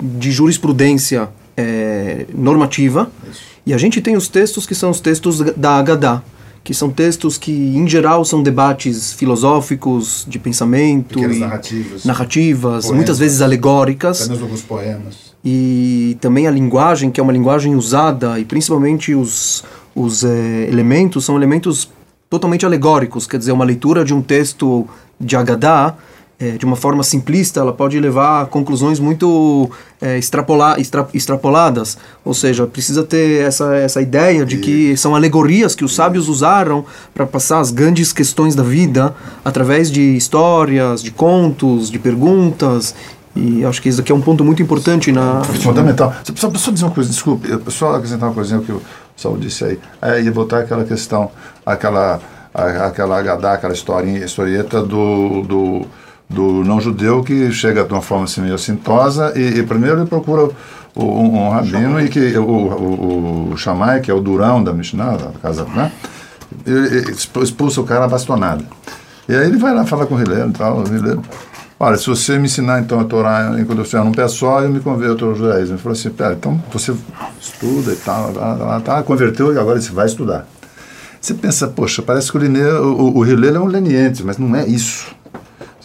[0.00, 3.10] de jurisprudência é, normativa.
[3.30, 3.48] Isso.
[3.66, 6.22] E a gente tem os textos que são os textos da Agadá,
[6.64, 11.20] que são textos que, em geral, são debates filosóficos, de pensamento.
[11.20, 12.04] Narrativas.
[12.04, 14.22] Narrativas, poemas, muitas vezes alegóricas.
[14.22, 15.34] Apenas alguns poemas.
[15.44, 19.62] E também a linguagem, que é uma linguagem usada, e principalmente os,
[19.94, 21.90] os é, elementos, são elementos
[22.30, 23.26] totalmente alegóricos.
[23.26, 24.88] Quer dizer, uma leitura de um texto
[25.20, 25.94] de Agadá
[26.40, 29.68] é, de uma forma simplista, ela pode levar a conclusões muito
[30.00, 31.98] é, extrapola, extra, extrapoladas.
[32.24, 36.84] Ou seja, precisa ter essa, essa ideia de que são alegorias que os sábios usaram
[37.12, 42.94] para passar as grandes questões da vida através de histórias, de contos, de perguntas.
[43.34, 45.42] E acho que isso aqui é um ponto muito importante na.
[45.42, 46.14] Fundamental.
[46.36, 48.80] Só, só dizer uma coisa, desculpe, só acrescentar uma coisinha que o
[49.16, 49.78] Saul disse aí.
[50.00, 51.32] É, ia voltar aquela questão,
[51.66, 52.20] aquela,
[52.54, 55.86] aquela H.D., aquela historinha, historieta do, do
[56.28, 60.50] do não-judeu que chega de uma forma assim meio assintosa e, e primeiro ele procura
[60.94, 64.72] o, um, um, rabino e que o, o, o Shammai, que é o durão da
[64.72, 65.90] Mishnah, da casa, né?
[66.66, 68.64] Ele expulsa o cara a bastonada.
[69.28, 71.22] E aí ele vai lá falar com o Rileiro e tal, o Rileiro,
[71.78, 74.70] olha, se você me ensinar então a Torá enquanto eu estiver num pé só, eu
[74.70, 75.74] me converto ao judaísmo.
[75.74, 76.94] Ele falou assim, pera, então você
[77.40, 80.46] estuda e tal, tá, tá, tá, converteu e agora você vai estudar.
[81.20, 84.66] Você pensa, poxa, parece que o, o, o Hillel é um leniente, mas não é
[84.66, 85.06] isso.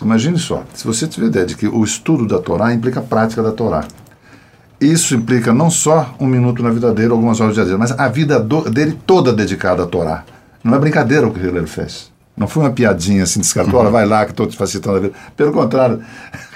[0.04, 3.42] Imagine só, se você tiver ideia de que o estudo da Torá implica a prática
[3.42, 3.86] da Torá.
[4.80, 8.10] Isso implica não só um minuto na vida dele, algumas horas de dia, mas a
[8.10, 10.26] vida do, dele toda dedicada à Torá.
[10.64, 12.12] Não é brincadeira o que Hillel fez.
[12.36, 13.92] Não foi uma piadinha assim, descartou, uhum.
[13.92, 15.14] vai lá que estou te facilitando a vida.
[15.38, 16.02] Pelo contrário,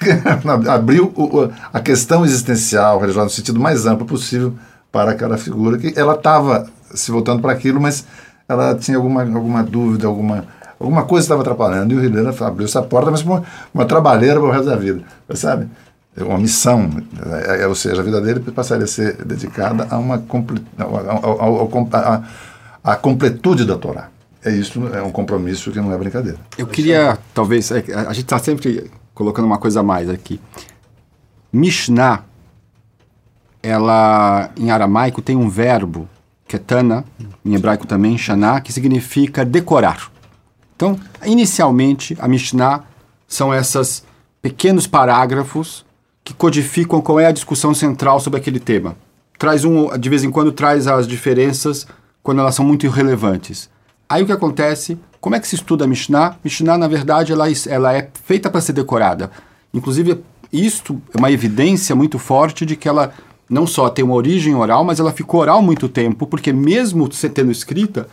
[0.68, 4.54] abriu o, a questão existencial religiosa no sentido mais amplo possível
[4.92, 8.06] para aquela figura que ela estava se voltando para aquilo, mas
[8.50, 10.46] ela tinha alguma, alguma dúvida, alguma,
[10.80, 11.94] alguma coisa estava atrapalhando.
[11.94, 15.02] E o Helena abriu essa porta, mas uma, uma trabalheira para o resto da vida,
[15.34, 15.68] sabe?
[16.16, 16.90] É uma missão,
[17.48, 22.24] é, é, ou seja, a vida dele passaria a ser dedicada a uma a, a,
[22.94, 24.10] a completude da Torá.
[24.44, 26.38] É isso, é um compromisso que não é brincadeira.
[26.58, 30.40] Eu queria, talvez, a gente está sempre colocando uma coisa a mais aqui.
[31.52, 32.24] Mishnah,
[33.62, 36.08] ela em aramaico tem um verbo
[36.48, 37.04] ketana,
[37.46, 40.10] em hebraico também, shana, que significa decorar.
[40.78, 42.84] Então, inicialmente, a Mishnah
[43.28, 44.06] são esses
[44.44, 45.84] pequenos parágrafos
[46.24, 48.96] que codificam qual é a discussão central sobre aquele tema.
[49.40, 51.88] Traz um, de vez em quando traz as diferenças
[52.22, 53.72] quando elas são muito irrelevantes.
[54.08, 55.00] Aí o que acontece?
[55.20, 56.38] Como é que se estuda a Mishnah?
[56.44, 59.32] Mishnah, na verdade, ela, ela é feita para ser decorada.
[59.74, 63.12] Inclusive, isto é uma evidência muito forte de que ela
[63.50, 67.52] não só tem uma origem oral, mas ela ficou oral muito tempo, porque mesmo tendo
[67.52, 68.08] escrita,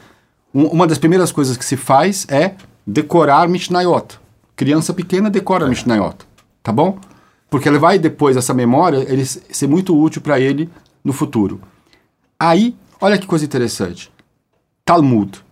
[0.55, 2.55] um, uma das primeiras coisas que se faz é
[2.87, 4.19] decorar Mishnayot.
[4.55, 5.69] Criança pequena decora é.
[5.69, 6.17] Mishnayot,
[6.63, 6.99] tá bom?
[7.51, 10.71] Porque ele vai depois, essa memória, ele ser muito útil para ele
[11.03, 11.61] no futuro.
[12.39, 14.11] Aí, olha que coisa interessante.
[14.85, 15.43] Talmud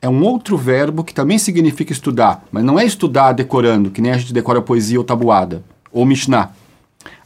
[0.00, 4.12] é um outro verbo que também significa estudar, mas não é estudar decorando, que nem
[4.12, 6.50] a gente decora poesia ou tabuada, ou Mishnah.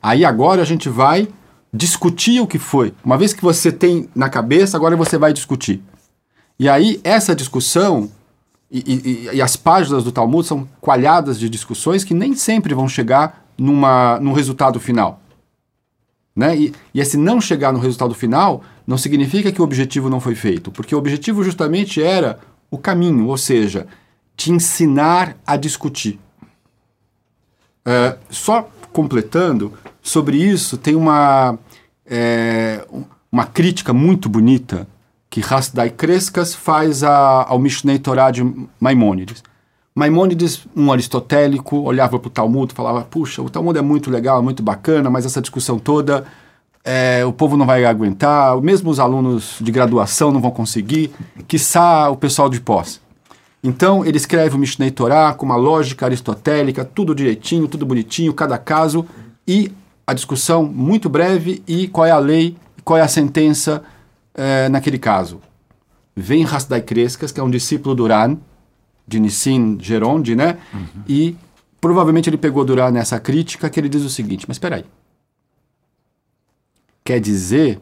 [0.01, 1.29] Aí agora a gente vai
[1.73, 2.95] discutir o que foi.
[3.05, 5.83] Uma vez que você tem na cabeça, agora você vai discutir.
[6.59, 8.11] E aí, essa discussão
[8.71, 12.89] e, e, e, as páginas do Talmud são coalhadas de discussões que nem sempre vão
[12.89, 15.21] chegar numa, num resultado final.
[16.37, 16.57] Né?
[16.57, 20.35] E, e esse não chegar no resultado final não significa que o objetivo não foi
[20.35, 22.39] feito, porque o objetivo justamente era
[22.71, 23.87] o caminho, ou seja,
[24.37, 26.19] te ensinar a discutir.
[27.85, 31.59] É, só completando, sobre isso tem uma,
[32.05, 32.87] é,
[33.33, 34.87] uma crítica muito bonita
[35.41, 38.45] que Hasdai Crescas faz a, ao Mishnei Torah de
[38.81, 39.43] Maimônides.
[39.95, 44.43] Maimônides, um aristotélico, olhava para o Talmud e falava: Puxa, o Talmud é muito legal,
[44.43, 46.25] muito bacana, mas essa discussão toda
[46.85, 51.13] é, o povo não vai aguentar, mesmo os alunos de graduação não vão conseguir,
[51.47, 53.01] quiçá o pessoal de pós.
[53.63, 58.57] Então, ele escreve o Mishnei Torah com uma lógica aristotélica, tudo direitinho, tudo bonitinho, cada
[58.57, 59.05] caso,
[59.47, 59.73] e
[60.07, 63.83] a discussão muito breve e qual é a lei, qual é a sentença
[64.39, 65.41] é, naquele caso.
[66.17, 68.39] Vem Hasdai Crescas, que é um discípulo do Uran,
[69.07, 70.59] de Nissin Geronde, né?
[70.73, 71.03] Uhum.
[71.09, 71.37] E
[71.81, 74.85] provavelmente ele pegou Duran nessa crítica que ele diz o seguinte, mas espera aí.
[77.05, 77.81] Quer dizer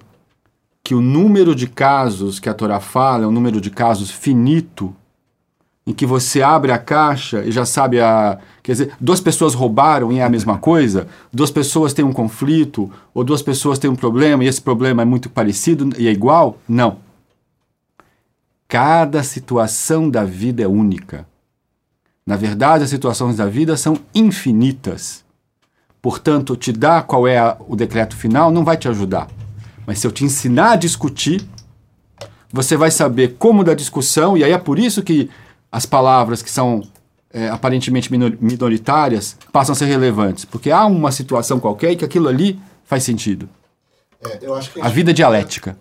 [0.85, 4.95] que o número de casos que a Torá fala é um número de casos finito
[5.87, 8.39] em que você abre a caixa e já sabe a.
[8.63, 12.91] Quer dizer, duas pessoas roubaram e é a mesma coisa, duas pessoas têm um conflito,
[13.15, 16.59] ou duas pessoas têm um problema e esse problema é muito parecido e é igual?
[16.69, 16.99] Não.
[18.69, 21.25] Cada situação da vida é única.
[22.27, 25.25] Na verdade, as situações da vida são infinitas.
[26.03, 29.29] Portanto, te dar qual é a, o decreto final não vai te ajudar.
[29.87, 31.47] Mas se eu te ensinar a discutir,
[32.53, 35.31] você vai saber como da discussão, e aí é por isso que
[35.77, 36.83] as palavras que são
[37.31, 42.29] é, aparentemente minoritárias passam a ser relevantes, porque há uma situação qualquer e que aquilo
[42.29, 43.47] ali faz sentido.
[44.25, 44.39] É,
[44.81, 45.77] a, a, vida dialética.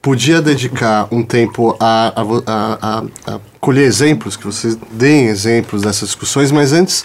[0.00, 2.12] Podia dedicar um tempo a,
[2.46, 7.04] a, a, colher exemplos, que vocês deem exemplos dessas discussões, mas antes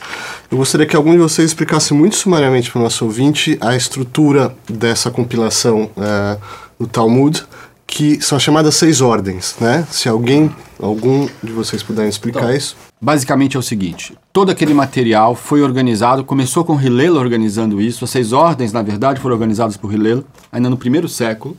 [0.52, 4.56] eu gostaria que algum de vocês explicasse muito sumariamente para o nosso ouvinte a estrutura
[4.70, 6.38] dessa compilação é,
[6.80, 7.44] do Talmud
[7.88, 9.88] que são chamadas seis ordens, né?
[9.92, 12.76] Se alguém, algum de vocês puderem explicar então, isso.
[13.00, 18.04] Basicamente é o seguinte: todo aquele material foi organizado, começou com Hillel organizando isso.
[18.04, 21.58] As seis ordens, na verdade, foram organizadas por Hillel ainda no primeiro século.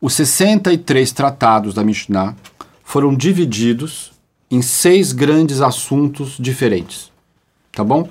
[0.00, 2.34] Os 63 tratados da Mishnah
[2.82, 4.12] foram divididos
[4.50, 7.12] em seis grandes assuntos diferentes,
[7.70, 8.08] tá bom?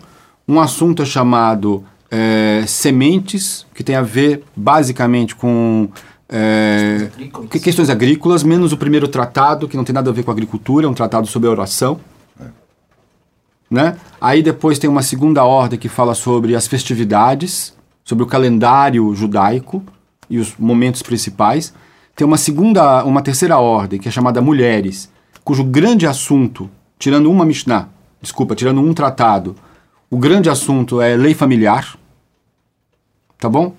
[0.48, 5.90] Um assunto é chamado é, sementes, que tem a ver basicamente com
[6.32, 7.10] é,
[7.60, 10.90] questões agrícolas, menos o primeiro tratado, que não tem nada a ver com agricultura, é
[10.90, 12.00] um tratado sobre oração.
[12.40, 12.46] É.
[13.70, 13.98] Né?
[14.22, 19.84] Aí depois tem uma segunda ordem que fala sobre as festividades, sobre o calendário judaico
[20.30, 21.74] e os momentos principais.
[22.16, 25.12] Tem uma segunda, uma terceira ordem, que é chamada mulheres,
[25.44, 27.90] cujo grande assunto, tirando uma Mishnah,
[28.22, 29.56] desculpa, tirando um tratado,
[30.12, 31.98] o grande assunto é lei familiar,
[33.40, 33.74] tá bom?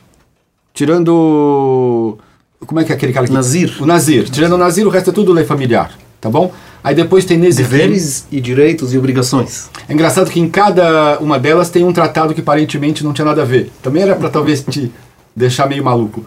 [0.72, 2.18] Tirando.
[2.66, 3.32] Como é que é aquele cara que.
[3.32, 3.76] Nazir.
[3.80, 4.28] O Nazir.
[4.28, 6.52] Tirando o Nazir, o resto é tudo lei familiar, tá bom?
[6.82, 7.68] Aí depois tem Nezirim.
[7.68, 9.70] Deveres e direitos e obrigações.
[9.88, 13.42] É engraçado que em cada uma delas tem um tratado que aparentemente não tinha nada
[13.42, 13.70] a ver.
[13.82, 14.90] Também era para talvez te
[15.34, 16.24] deixar meio maluco.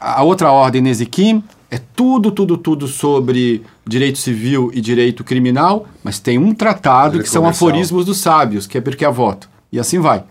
[0.00, 6.18] A outra ordem, Nezikim, é tudo, tudo, tudo sobre direito civil e direito criminal, mas
[6.18, 7.68] tem um tratado Direito que são comercial.
[7.68, 9.48] aforismos dos sábios, que é porque a voto.
[9.70, 10.24] E assim vai.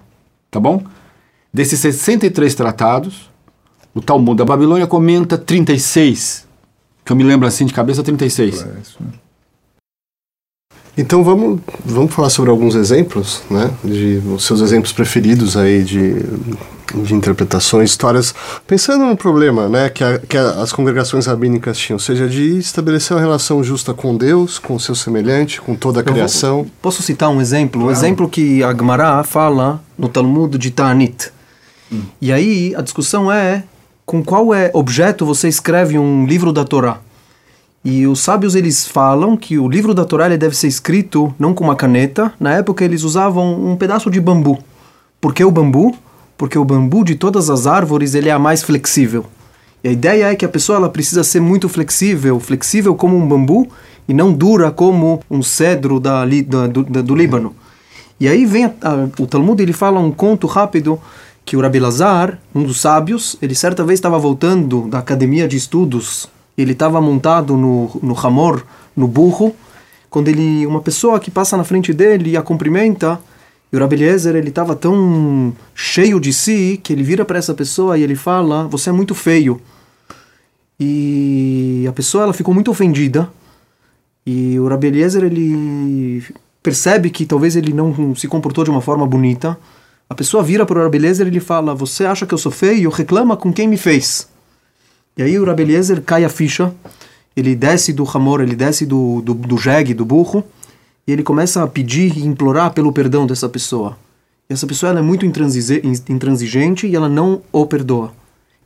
[0.49, 0.83] Tá bom?
[1.53, 3.30] Desses 63 tratados,
[3.93, 6.45] o Talmud da Babilônia comenta 36.
[7.03, 8.61] Que eu me lembro assim de cabeça, 36.
[8.61, 9.07] É isso, né?
[10.97, 13.71] Então vamos, vamos falar sobre alguns exemplos, né?
[13.83, 16.15] De os seus exemplos preferidos aí de,
[17.03, 18.35] de interpretações, histórias.
[18.67, 19.89] Pensando no problema, né?
[19.89, 23.93] Que, a- que a- as congregações rabínicas tinham, ou seja, de estabelecer uma relação justa
[23.93, 26.67] com Deus, com o seu semelhante, com toda a vou- criação.
[26.81, 27.85] Posso citar um exemplo?
[27.85, 31.31] Um exemplo que a Gemara fala no Talmud de Ta'anit.
[32.21, 33.63] E aí a discussão é
[34.11, 36.99] com qual é objeto você escreve um livro da Torá.
[37.83, 41.53] E os sábios eles falam que o livro da Torá ele deve ser escrito não
[41.53, 42.33] com uma caneta.
[42.37, 44.59] Na época eles usavam um pedaço de bambu.
[45.21, 45.95] Por que o bambu?
[46.37, 49.25] Porque o bambu de todas as árvores ele é a mais flexível.
[49.81, 53.25] E a ideia é que a pessoa ela precisa ser muito flexível, flexível como um
[53.25, 53.65] bambu
[54.09, 57.55] e não dura como um cedro da, da- do, da- do Líbano.
[58.19, 60.99] E aí vem a- a- o Talmud, ele fala um conto rápido
[61.51, 65.57] que o Rabi Lazar, um dos sábios, ele certa vez estava voltando da academia de
[65.57, 68.63] estudos, ele estava montado no, no Hamor,
[68.95, 69.53] no burro,
[70.09, 73.19] quando ele uma pessoa que passa na frente dele e a cumprimenta,
[73.69, 77.53] e o Rabi Eliezer, ele estava tão cheio de si que ele vira para essa
[77.53, 79.59] pessoa e ele fala: "Você é muito feio".
[80.79, 83.29] E a pessoa ela ficou muito ofendida.
[84.25, 86.23] E o Rabi Eliezer, ele
[86.63, 89.57] percebe que talvez ele não se comportou de uma forma bonita.
[90.11, 92.51] A pessoa vira para o Rabi Eliezer e ele fala: Você acha que eu sou
[92.51, 92.89] feio?
[92.89, 94.27] Reclama com quem me fez.
[95.15, 96.73] E aí o Rabi Eliezer cai a ficha.
[97.33, 100.43] Ele desce do Hamor, ele desce do, do, do jegue, do burro.
[101.07, 103.97] E ele começa a pedir e implorar pelo perdão dessa pessoa.
[104.49, 108.11] E essa pessoa é muito intransigente e ela não o perdoa.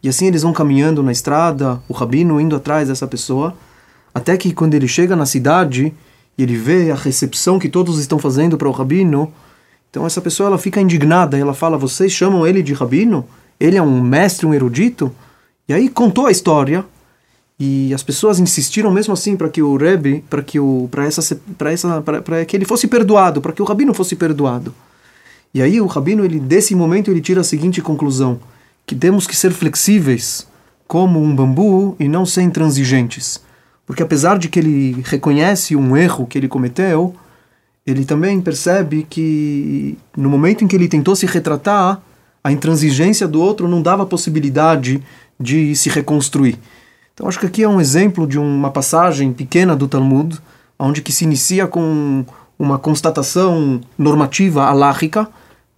[0.01, 3.55] E assim eles vão caminhando na estrada, o rabino indo atrás dessa pessoa,
[4.11, 5.93] até que quando ele chega na cidade
[6.35, 9.31] e ele vê a recepção que todos estão fazendo para o rabino,
[9.95, 13.25] então essa pessoa ela fica indignada, ela fala: "Vocês chamam ele de rabino?
[13.57, 15.09] Ele é um mestre, um erudito?"
[15.69, 16.83] E aí contou a história
[17.57, 21.39] e as pessoas insistiram mesmo assim para que o Rebbe, para que o para essa
[21.57, 24.73] para essa para que ele fosse perdoado, para que o rabino fosse perdoado.
[25.53, 28.37] E aí o rabino, ele desse momento, ele tira a seguinte conclusão:
[28.85, 30.45] que temos que ser flexíveis
[30.85, 33.41] como um bambu e não ser intransigentes.
[33.85, 37.15] Porque apesar de que ele reconhece um erro que ele cometeu,
[37.85, 42.01] ele também percebe que no momento em que ele tentou se retratar,
[42.43, 45.01] a intransigência do outro não dava possibilidade
[45.39, 46.57] de se reconstruir.
[47.13, 50.39] Então acho que aqui é um exemplo de uma passagem pequena do Talmud,
[50.77, 52.25] onde que se inicia com
[52.57, 55.27] uma constatação normativa alárrica,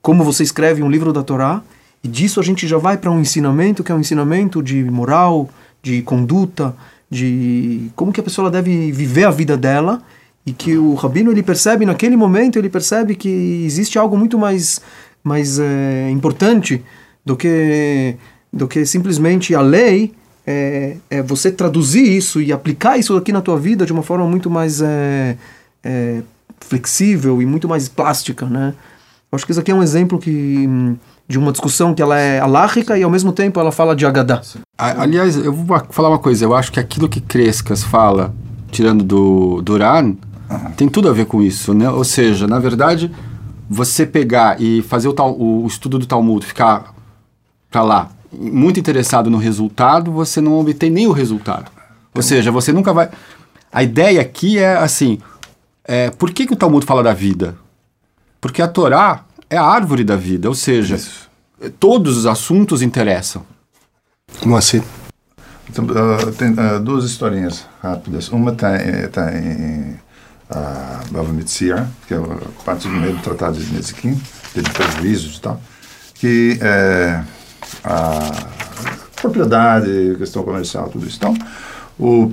[0.01, 1.61] como você escreve um livro da Torá,
[2.03, 5.49] e disso a gente já vai para um ensinamento que é um ensinamento de moral,
[5.83, 6.75] de conduta,
[7.09, 10.01] de como que a pessoa deve viver a vida dela,
[10.47, 13.27] e que o rabino ele percebe naquele momento, ele percebe que
[13.65, 14.79] existe algo muito mais
[15.21, 16.81] mais é, importante
[17.25, 18.15] do que
[18.51, 20.13] do que simplesmente a lei
[20.45, 24.25] é, é você traduzir isso e aplicar isso aqui na tua vida de uma forma
[24.25, 25.35] muito mais é,
[26.61, 28.73] flexível e muito mais plástica, né?
[29.29, 30.95] Acho que isso aqui é um exemplo que
[31.27, 34.41] de uma discussão que ela é alárrica e ao mesmo tempo ela fala de Agadá.
[34.77, 36.45] Aliás, eu vou falar uma coisa.
[36.45, 38.33] Eu acho que aquilo que Crescas fala,
[38.71, 40.15] tirando do Duran,
[40.75, 41.89] tem tudo a ver com isso, né?
[41.89, 43.11] Ou seja, na verdade,
[43.69, 46.93] você pegar e fazer o, tal, o estudo do Talmud, ficar
[47.69, 51.71] pra lá, muito interessado no resultado, você não obtém nem o resultado.
[52.13, 53.09] Ou seja, você nunca vai.
[53.71, 55.19] A ideia aqui é assim:
[55.83, 57.57] é, por que, que o Talmud fala da vida?
[58.39, 60.97] Porque a Torá é a árvore da vida, ou seja,
[61.79, 63.43] todos os assuntos interessam.
[64.45, 64.83] Moacir.
[65.69, 68.29] Então, ah, tem ah, duas historinhas rápidas.
[68.29, 68.77] Uma está
[69.11, 69.97] tá em
[70.49, 71.33] uh, Bava
[72.07, 74.19] que é a parte do do Tratado de Nezikim,
[74.55, 75.61] de prejuízos e tal,
[76.15, 77.23] que é
[77.83, 78.47] a
[79.15, 81.17] propriedade, questão comercial, tudo isso.
[81.17, 81.35] Então,
[81.99, 82.31] o,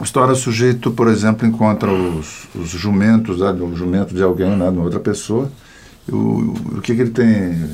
[0.00, 4.70] a história, sujeito, por exemplo, encontra os, os jumentos, né, o jumento de alguém, né,
[4.70, 5.50] de outra pessoa,
[6.08, 7.70] o, o que, que ele tem?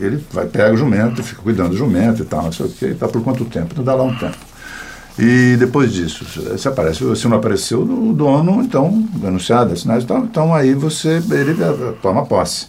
[0.00, 2.86] Ele vai, pega o jumento, fica cuidando do jumento e tal, não sei o que,
[2.86, 3.68] e tal, por quanto tempo?
[3.72, 4.36] Então dá lá um tempo.
[5.18, 6.24] E depois disso,
[6.58, 11.54] se aparece, se não apareceu o dono, então, anunciado, assinado, então, então aí você, ele
[12.00, 12.66] toma posse.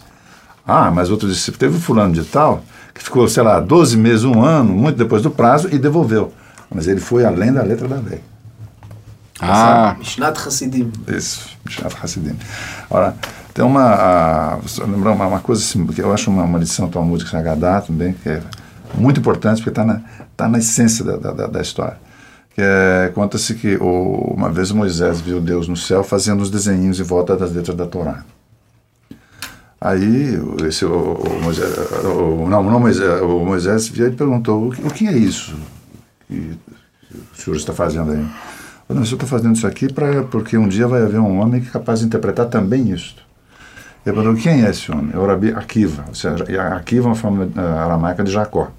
[0.66, 4.42] Ah, mas outro disse, teve fulano de tal, que ficou, sei lá, 12 meses, um
[4.42, 6.32] ano, muito depois do prazo, e devolveu.
[6.74, 8.20] Mas ele foi além da letra da lei.
[9.40, 10.92] Ah, Mishnat Hassidim.
[11.08, 12.36] Isso, Mishnat Hassidim.
[12.88, 13.14] Ora,
[13.52, 17.30] tem uma, a, lembrar uma, uma coisa assim, que eu acho uma, uma lição talmúdica
[17.30, 18.42] Sagadá também, que é
[18.94, 20.00] muito importante, porque está na,
[20.36, 22.03] tá na essência da, da, da história.
[22.54, 27.00] Que é, conta-se que o, uma vez Moisés viu Deus no céu fazendo os desenhinhos
[27.00, 28.24] em volta das letras da Torá.
[29.80, 34.70] Aí esse, o, o Moisés, o, não, não Moisés, o Moisés veio e perguntou, o
[34.70, 35.54] que, o que é isso
[36.28, 36.56] que
[37.32, 38.26] o senhor está fazendo aí?
[38.88, 41.68] Não, eu estou fazendo isso aqui pra, porque um dia vai haver um homem que
[41.68, 43.22] é capaz de interpretar também isto.
[44.04, 45.10] Ele perguntou, quem é esse homem?
[45.14, 46.44] É o Rabi Akiva, ou seja,
[46.74, 48.70] Akiva é uma forma uh, aramaica de Jacó.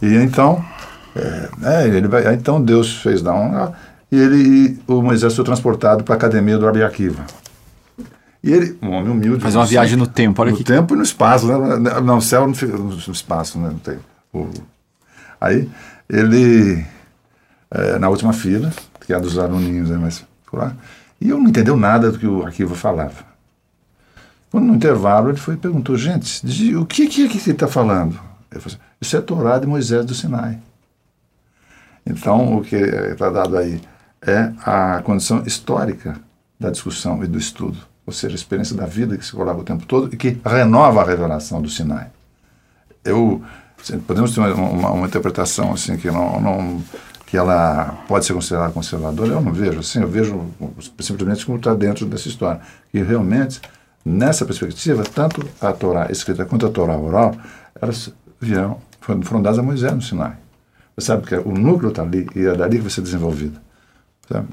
[0.00, 0.64] E então,
[1.16, 1.48] é,
[1.84, 3.72] é, ele vai, então Deus fez dar um...
[4.10, 7.24] E ele, o Moisés foi transportado para a academia do Rabi Akiva.
[8.42, 9.42] E ele, um homem humilde.
[9.42, 10.62] Fazer uma assim, viagem no tempo, olha no que.
[10.62, 11.76] tempo e no espaço, né?
[11.76, 13.70] Não, no céu não fica no espaço, né?
[13.70, 13.98] Não tem.
[14.32, 14.48] O-
[15.40, 15.68] Aí
[16.08, 16.84] ele,
[17.68, 18.72] é, na última fila,
[19.04, 19.98] que é a dos aluninhos, né?
[20.00, 20.72] Mas ficou lá.
[21.20, 23.24] E eu não entendeu nada do que o arquivo falava.
[24.52, 26.46] Quando no intervalo ele foi e perguntou, gente,
[26.76, 28.18] o que, que é que ele está falando?
[28.52, 30.58] Ele falou assim, isso é Torá de Moisés do Sinai.
[32.06, 33.80] Então, o que está dado aí
[34.22, 36.16] é a condição histórica
[36.58, 39.64] da discussão e do estudo, ou seja, a experiência da vida que se coloca o
[39.64, 42.06] tempo todo e que renova a revelação do Sinai.
[43.04, 43.42] Eu
[44.06, 46.82] podemos ter uma, uma- uma interpretação assim que não, não
[47.26, 49.32] que ela pode ser considerada conservadora.
[49.32, 50.00] Eu não vejo assim.
[50.00, 50.46] Eu vejo
[51.00, 53.60] simplesmente como está dentro dessa história que realmente
[54.04, 57.34] nessa perspectiva tanto a Torá escrita quanto a Torá oral
[57.80, 60.32] elas vieram foram, foram dadas a Moisés no Sinai.
[60.96, 63.60] Você sabe que o núcleo está ali e é dali que vai ser desenvolvido.
[64.28, 64.48] Sabe?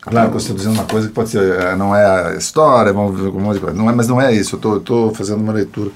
[0.00, 2.92] Claro que eu estou dizendo uma coisa que pode ser, eh, não é a história,
[2.92, 3.76] vamos ver um monte de coisa.
[3.76, 4.58] Não é, mas não é isso.
[4.62, 5.90] Eu estou fazendo uma leitura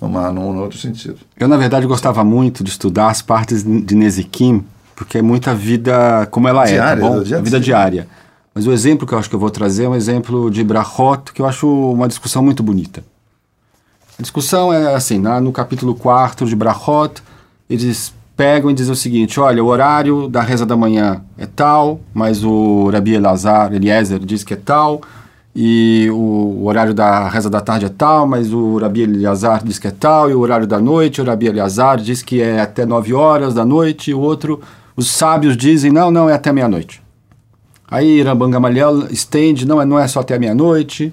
[0.00, 1.16] numa, num, num outro sentido.
[1.38, 4.64] Eu, na verdade, gostava muito de estudar as partes de Nezikim,
[4.96, 7.22] porque é muita vida como ela é, Diária, tá bom?
[7.22, 7.74] dia a vida dia.
[7.74, 8.08] diária.
[8.52, 11.32] Mas o exemplo que eu acho que eu vou trazer é um exemplo de Brachot,
[11.32, 13.02] que eu acho uma discussão muito bonita.
[14.18, 17.22] A discussão é assim, no capítulo 4 de Brachot,
[17.70, 22.00] eles pegam e dizem o seguinte, olha, o horário da reza da manhã é tal,
[22.14, 25.00] mas o Rabi Elazar, Eliezer, diz que é tal,
[25.54, 29.86] e o, horário da reza da tarde é tal, mas o Rabi Elazar diz que
[29.86, 33.12] é tal, e o horário da noite, o Rabi Elazar diz que é até 9
[33.12, 34.60] horas da noite, e o outro,
[34.96, 37.02] os sábios dizem, não, não, é até meia-noite.
[37.90, 41.12] Aí Rabban Gamaliel estende, não é, não é só até meia-noite,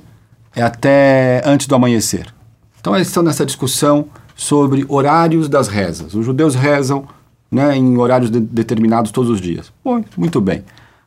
[0.55, 2.33] é até antes do amanhecer.
[2.79, 4.05] Então eles estão nessa discussão
[4.39, 6.13] sobre horários das rezas.
[6.13, 7.05] Os judeus rezam
[7.51, 9.69] né, em horários de- determinados todos os dias.
[9.83, 10.63] Bom, muito bem.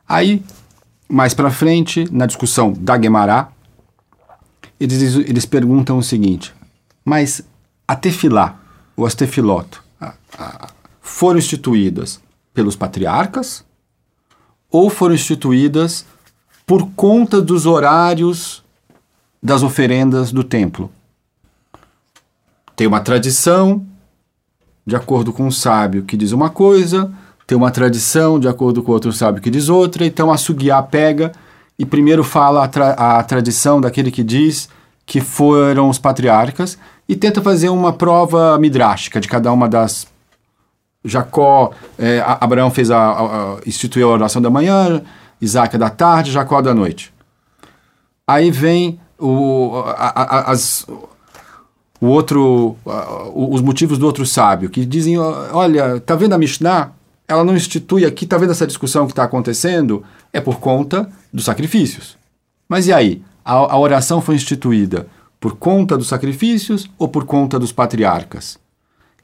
[0.06, 0.42] Aí,
[1.08, 3.48] mais para frente, na discussão da Gemara,
[4.78, 6.52] eles, eles perguntam o seguinte,
[7.02, 7.40] mas
[7.88, 8.58] a tefilá,
[8.94, 9.66] ou as tefilot,
[9.98, 10.68] a- a-
[11.00, 12.20] foram instituídas
[12.52, 13.64] pelos patriarcas
[14.70, 16.04] ou foram instituídas
[16.66, 18.62] por conta dos horários
[19.42, 20.90] das oferendas do templo?
[22.82, 23.86] Tem uma tradição,
[24.84, 27.12] de acordo com um sábio que diz uma coisa,
[27.46, 31.30] tem uma tradição, de acordo com outro sábio que diz outra, então a Sugiá pega
[31.78, 34.68] e primeiro fala a, tra- a tradição daquele que diz
[35.06, 36.76] que foram os patriarcas
[37.08, 40.08] e tenta fazer uma prova midrástica de cada uma das
[41.04, 45.00] Jacó, é, Abraão fez a, a- a- instituiu a oração da manhã,
[45.40, 47.14] Isaac é da tarde, Jacó é da noite.
[48.26, 50.84] Aí vem o, a- a- as,
[52.02, 52.76] o outro,
[53.34, 56.92] os motivos do outro sábio, que dizem, olha, tá vendo a Mishnah?
[57.26, 60.02] Ela não institui aqui, tá vendo essa discussão que está acontecendo?
[60.32, 62.18] É por conta dos sacrifícios.
[62.68, 63.22] Mas e aí?
[63.44, 65.06] A, a oração foi instituída
[65.40, 68.60] por conta dos sacrifícios ou por conta dos patriarcas?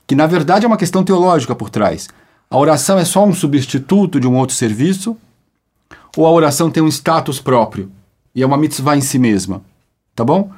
[0.08, 2.08] que na verdade é uma questão teológica por trás.
[2.50, 5.14] A oração é só um substituto de um outro serviço?
[6.16, 7.92] Ou a oração tem um status próprio
[8.34, 9.60] e é uma mitzvah em si mesma?
[10.16, 10.50] Tá bom?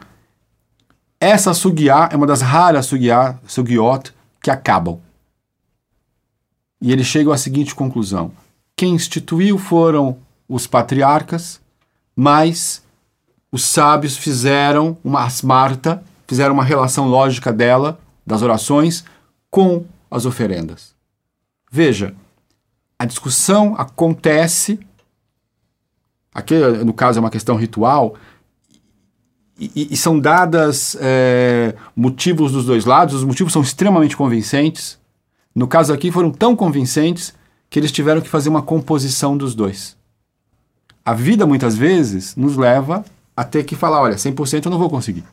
[1.20, 4.98] Essa sugiá é uma das raras sugiá, sugiot que acabam.
[6.80, 8.32] E eles chegam à seguinte conclusão:
[8.74, 10.16] quem instituiu foram
[10.48, 11.60] os patriarcas,
[12.16, 12.82] mas
[13.52, 19.04] os sábios fizeram uma asmarta, fizeram uma relação lógica dela, das orações,
[19.50, 20.94] com as oferendas.
[21.70, 22.14] Veja,
[22.98, 24.80] a discussão acontece,
[26.34, 28.16] aqui no caso é uma questão ritual,
[29.60, 34.98] e, e- são dadas é, motivos dos dois lados, os motivos são extremamente convincentes.
[35.54, 37.34] No caso aqui foram tão convincentes
[37.68, 39.96] que eles tiveram que fazer uma composição dos dois.
[41.04, 43.04] A vida, muitas vezes, nos leva
[43.36, 45.24] a ter que falar: olha, 100% eu não vou conseguir.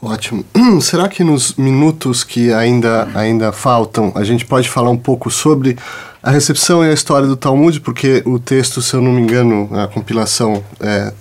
[0.00, 0.44] Ótimo.
[0.80, 5.76] Será que nos minutos que ainda, ainda faltam a gente pode falar um pouco sobre
[6.22, 7.80] a recepção e a história do Talmud?
[7.80, 11.12] Porque o texto, se eu não me engano, a compilação é,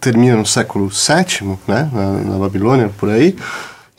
[0.00, 3.36] termina no século VII, né, na, na Babilônia, por aí.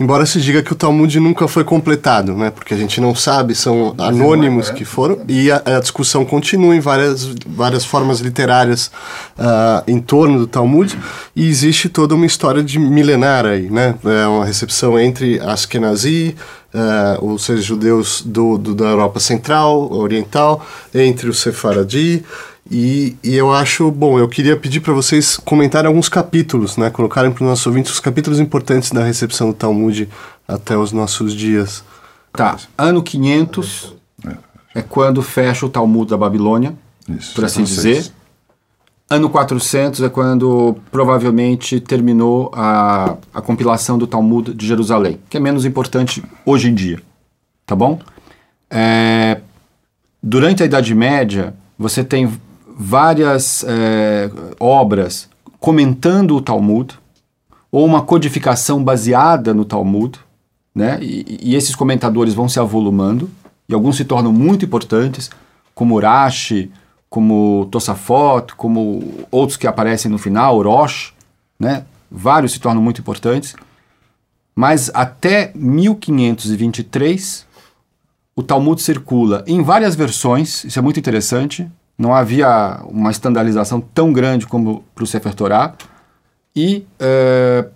[0.02, 2.50] Embora se diga que o Talmud nunca foi completado, né?
[2.50, 6.80] Porque a gente não sabe, são anônimos que foram, e a, a discussão continua em
[6.80, 8.88] várias, várias formas literárias
[9.38, 10.98] uh, em torno do Talmud,
[11.36, 13.94] e existe toda uma história de milenar aí, né?
[14.04, 16.36] É uma recepção entre Ashkenazi,
[16.74, 22.24] uh, ou seja, judeus do, do, da Europa Central, Oriental, entre os Sefaradi,
[22.72, 26.90] e, e, eu acho, bom, eu queria pedir para vocês comentarem alguns capítulos, né?
[26.90, 30.08] Colocarem para os nossos ouvintes os capítulos importantes da recepção do Talmud
[30.48, 31.84] até os nossos dias.
[32.32, 33.96] Tá, ano 500
[34.74, 36.74] é quando fecha o Talmud da Babilônia,
[37.10, 38.10] Isso, por assim dizer.
[39.10, 45.40] Ano 400 é quando provavelmente terminou a, a compilação do Talmud de Jerusalém, que é
[45.42, 47.02] menos importante hoje em dia,
[47.66, 48.00] tá bom?
[48.70, 49.42] É,
[50.24, 52.32] durante a Idade Média, você tem
[52.82, 54.30] várias é,
[54.60, 55.30] obras
[55.60, 56.98] comentando o Talmud,
[57.72, 60.20] ou uma codificação baseada no Talmud,
[60.74, 60.98] né?
[61.02, 63.30] E, e, esses comentadores vão se avolumando,
[63.70, 65.30] e alguns se tornam muito importantes,
[65.76, 66.72] como Rashi,
[67.08, 71.14] como Tosafot, como outros que aparecem no final, Rosh,
[71.60, 71.86] né?
[72.10, 73.56] Vários se tornam muito importantes.
[74.56, 77.46] Mas até 1523,
[78.36, 84.12] o Talmud circula em várias versões, isso é muito interessante, não havia uma estandarização tão
[84.12, 85.74] grande como para o Sefer Torah.
[86.56, 87.68] E é,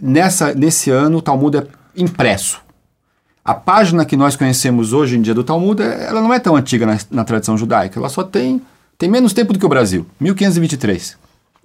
[0.00, 1.66] nessa, nesse ano o Talmud é
[1.96, 2.60] impresso.
[3.44, 6.56] A página que nós conhecemos hoje em dia do Talmud, é, ela não é tão
[6.56, 7.98] antiga na, na tradição judaica.
[7.98, 8.60] Ela só tem,
[8.98, 11.16] tem menos tempo do que o Brasil, 1523,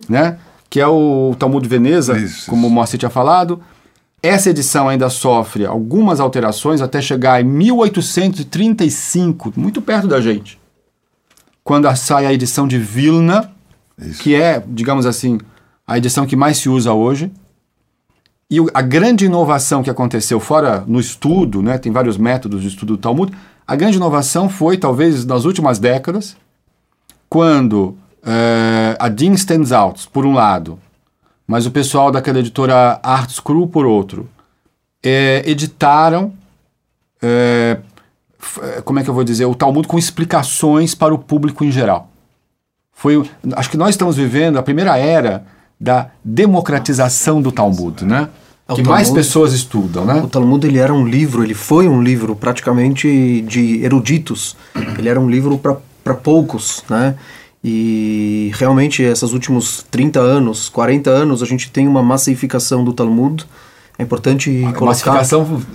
[0.07, 0.37] né?
[0.69, 3.61] que é o Talmud de Veneza, isso, como o Moacir tinha falado.
[4.23, 10.60] Essa edição ainda sofre algumas alterações até chegar em 1835, muito perto da gente
[11.63, 13.51] quando sai a edição de Vilna,
[13.97, 14.21] Isso.
[14.21, 15.39] que é, digamos assim,
[15.85, 17.31] a edição que mais se usa hoje.
[18.49, 22.97] E a grande inovação que aconteceu fora no estudo, né, tem vários métodos de estudo
[22.97, 23.31] do Talmud,
[23.65, 26.35] a grande inovação foi, talvez, nas últimas décadas,
[27.29, 30.77] quando é, a Dean Stands Out, por um lado,
[31.47, 34.29] mas o pessoal daquela editora Art Screw, por outro,
[35.01, 36.33] é, editaram
[37.21, 37.77] é,
[38.83, 42.09] como é que eu vou dizer, o Talmud com explicações para o público em geral.
[42.93, 43.23] Foi,
[43.53, 45.45] acho que nós estamos vivendo a primeira era
[45.79, 48.29] da democratização do Talmud, né?
[48.67, 50.21] É, que Talmud, mais pessoas estudam, né?
[50.21, 54.55] O Talmud ele era um livro, ele foi um livro praticamente de eruditos.
[54.97, 55.59] Ele era um livro
[56.03, 57.15] para poucos, né?
[57.63, 63.45] E realmente, esses últimos 30 anos, 40 anos, a gente tem uma massificação do Talmud
[64.01, 65.23] é importante a colocar...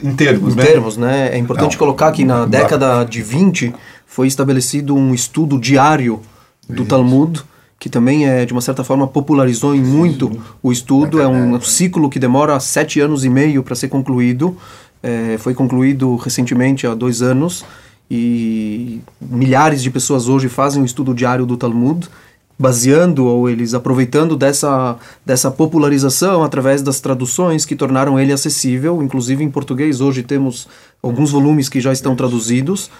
[0.03, 0.65] Em termos, em né?
[0.65, 1.31] termos, né?
[1.33, 1.79] É importante Não.
[1.79, 3.73] colocar que na década de 20
[4.05, 6.21] foi estabelecido um estudo diário
[6.69, 6.87] do Isso.
[6.87, 7.41] Talmud,
[7.79, 11.21] que também é de uma certa forma popularizou em muito o estudo.
[11.21, 14.57] É um ciclo que demora sete anos e meio para ser concluído.
[15.01, 17.65] É, foi concluído recentemente há dois anos
[18.11, 22.09] e milhares de pessoas hoje fazem o estudo diário do Talmud
[22.59, 29.45] baseando ou eles aproveitando dessa, dessa popularização através das traduções que tornaram ele acessível, inclusive
[29.45, 30.67] em português hoje temos
[31.03, 32.91] alguns volumes que já estão traduzidos.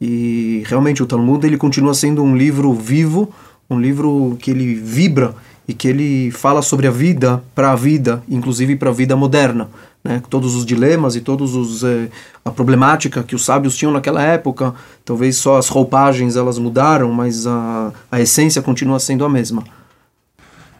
[0.00, 3.32] E realmente o Talmud ele continua sendo um livro vivo,
[3.70, 5.34] um livro que ele vibra
[5.66, 9.68] e que ele fala sobre a vida para a vida, inclusive para a vida moderna
[10.04, 12.08] né, todos os dilemas e todos os eh,
[12.44, 14.74] a problemática que os sábios tinham naquela época.
[15.04, 19.64] Talvez só as roupagens elas mudaram, mas a, a essência continua sendo a mesma.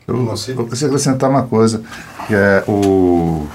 [0.06, 0.26] Eu,
[0.66, 1.82] preciso acrescentar uma coisa,
[2.26, 3.46] que é o,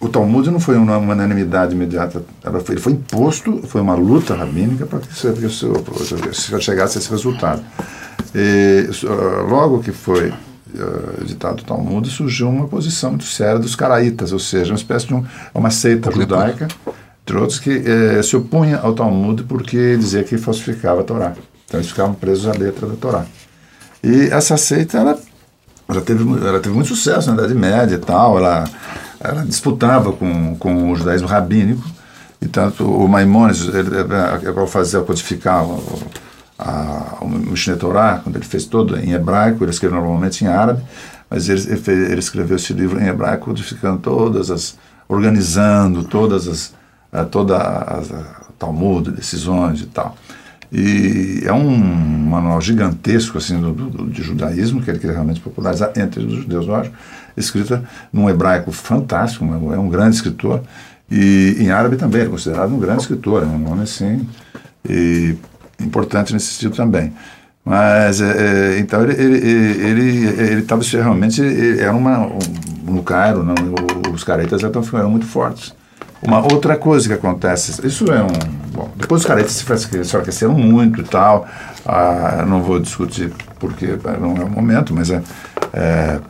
[0.00, 2.24] o Talmud não foi uma unanimidade imediata,
[2.64, 7.62] foi, ele foi imposto, foi uma luta rabínica para que se chegasse a esse resultado.
[8.34, 8.88] E,
[9.46, 10.32] logo que foi
[10.74, 15.06] uh, editado o Talmud, surgiu uma posição muito séria dos caraítas, ou seja, uma espécie
[15.06, 16.68] de um, uma seita judaica,
[17.22, 21.34] entre outros, que eh, se opunha ao Talmud porque dizia que falsificava a Torá.
[21.66, 23.24] Então eles ficavam presos à letra da Torá.
[24.02, 25.18] E essa seita, ela,
[25.88, 28.64] ela, teve, ela teve muito sucesso na Idade Média e tal, ela,
[29.20, 31.88] ela disputava com, com o judaísmo rabínico,
[32.42, 36.00] e tanto o Maimonides, ele, ele, fazer codificar o,
[36.60, 40.82] a, o Mishneh Torah, quando ele fez todo em hebraico, ele escreveu normalmente em árabe,
[41.28, 44.76] mas ele, ele escreveu esse livro em hebraico, codificando todas as,
[45.08, 46.74] organizando todas as,
[47.30, 48.12] toda as,
[48.58, 50.14] Talmud, decisões e tal.
[50.70, 55.92] E é um manual gigantesco assim do, do, de judaísmo, que ele queria realmente popularizar
[55.96, 56.94] entre os judeus, lógico,
[57.36, 57.82] escrita
[58.12, 60.62] num hebraico fantástico, é um grande escritor,
[61.10, 64.28] e em árabe também, é considerado um grande escritor, é um nome assim,
[64.88, 65.34] e
[65.80, 67.12] importante nesse sentido também.
[67.64, 72.38] Mas, é, é então, ele ele ele estava realmente, ele era uma, um,
[72.84, 73.54] no Cairo, não,
[74.12, 75.74] os caretas então, eram muito fortes.
[76.22, 78.28] Uma outra coisa que acontece, isso é um.
[78.72, 79.64] Bom, depois os caretas se
[79.98, 81.46] enfraqueceram muito e tal.
[81.84, 85.22] Ah, não vou discutir porque não é o momento, mas é,
[85.72, 86.20] é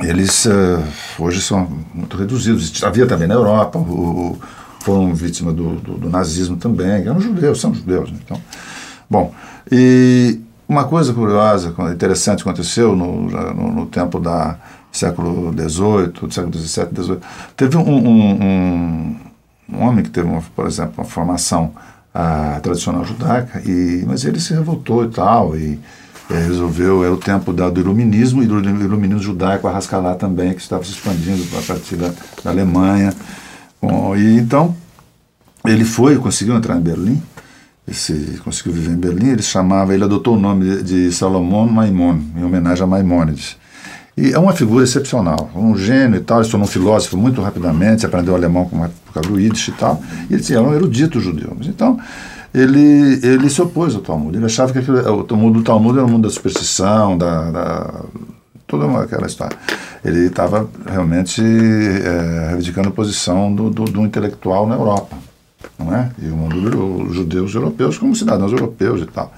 [0.00, 0.82] eles uh,
[1.18, 2.82] hoje são muito reduzidos.
[2.82, 4.38] Havia também na Europa, o,
[4.82, 8.10] foram vítimas do, do, do, nazismo também, eram judeus, são judeus.
[8.10, 8.18] Né?
[8.24, 8.40] Então,
[9.08, 9.32] bom,
[9.70, 14.58] e uma coisa curiosa, interessante aconteceu no, no, no tempo da
[14.92, 17.18] século XVIII, século XVII, XVIII.
[17.56, 19.16] Teve um, um, um,
[19.72, 21.72] um, homem que teve, uma, por exemplo, uma formação
[22.14, 25.78] ah, tradicional judaica, e, mas ele se revoltou e tal, e,
[26.30, 30.60] e resolveu, era o tempo da, do iluminismo, e do iluminismo judaico, a também, que
[30.60, 32.12] estava se expandindo a partir da,
[32.44, 33.14] da Alemanha.
[34.16, 34.74] E então
[35.64, 37.22] ele foi, conseguiu entrar em Berlim,
[37.86, 42.18] esse, conseguiu viver em Berlim, ele chamava, ele adotou o nome de, de Salomão Maimon,
[42.36, 43.56] em homenagem a Maimônides.
[44.16, 46.38] E é uma figura excepcional, um gênio e tal.
[46.38, 50.02] Ele se tornou um filósofo muito rapidamente, aprendeu alemão com por causa Yiddish e tal.
[50.28, 51.56] E ele era um erudito judeu.
[51.62, 51.98] Então,
[52.52, 54.36] ele, ele se opôs ao Talmud.
[54.36, 58.04] Ele achava que aquilo, o do Talmud era o mundo da superstição, da, da
[58.72, 59.56] toda aquela história.
[60.02, 65.16] Ele estava realmente é, reivindicando a posição do, do, do, intelectual na Europa,
[65.78, 66.10] não é?
[66.18, 69.32] E o mundo dos judeus europeus como cidadãos europeus e tal.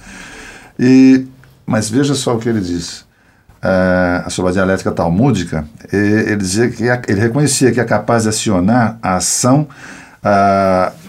[0.79, 1.27] E,
[1.67, 6.85] mas veja só o que ele disse uh, sobre a dialética talmúdica, ele dizia que
[6.85, 9.67] ele reconhecia que é capaz de acionar a ação
[10.23, 11.04] uh,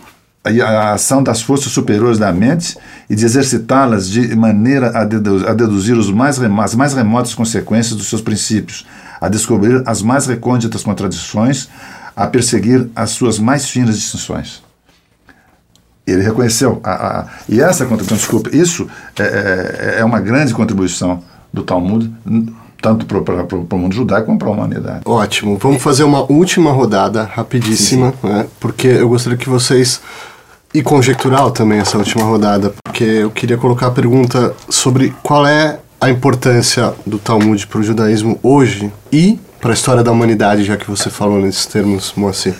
[0.63, 2.77] a ação das forças superiores da mente
[3.09, 8.07] e de exercitá-las de maneira a, a deduzir os mais, as mais remotas consequências dos
[8.07, 8.85] seus princípios,
[9.19, 11.67] a descobrir as mais recônditas contradições,
[12.15, 14.63] a perseguir as suas mais finas distinções.
[16.05, 16.79] Ele reconheceu.
[16.83, 18.87] A, a, e essa contribuição, desculpa, isso
[19.17, 22.13] é, é, é uma grande contribuição do Talmud,
[22.81, 25.01] tanto para o mundo judaico como para a humanidade.
[25.05, 25.57] Ótimo.
[25.57, 28.27] Vamos fazer uma última rodada rapidíssima, sim, sim.
[28.27, 28.47] Né?
[28.59, 30.01] porque eu gostaria que vocês.
[30.76, 35.80] E conjectural também essa última rodada, porque eu queria colocar a pergunta sobre qual é
[36.01, 40.76] a importância do Talmud para o judaísmo hoje e para a história da humanidade, já
[40.76, 42.55] que você falou nesses termos, Moacir.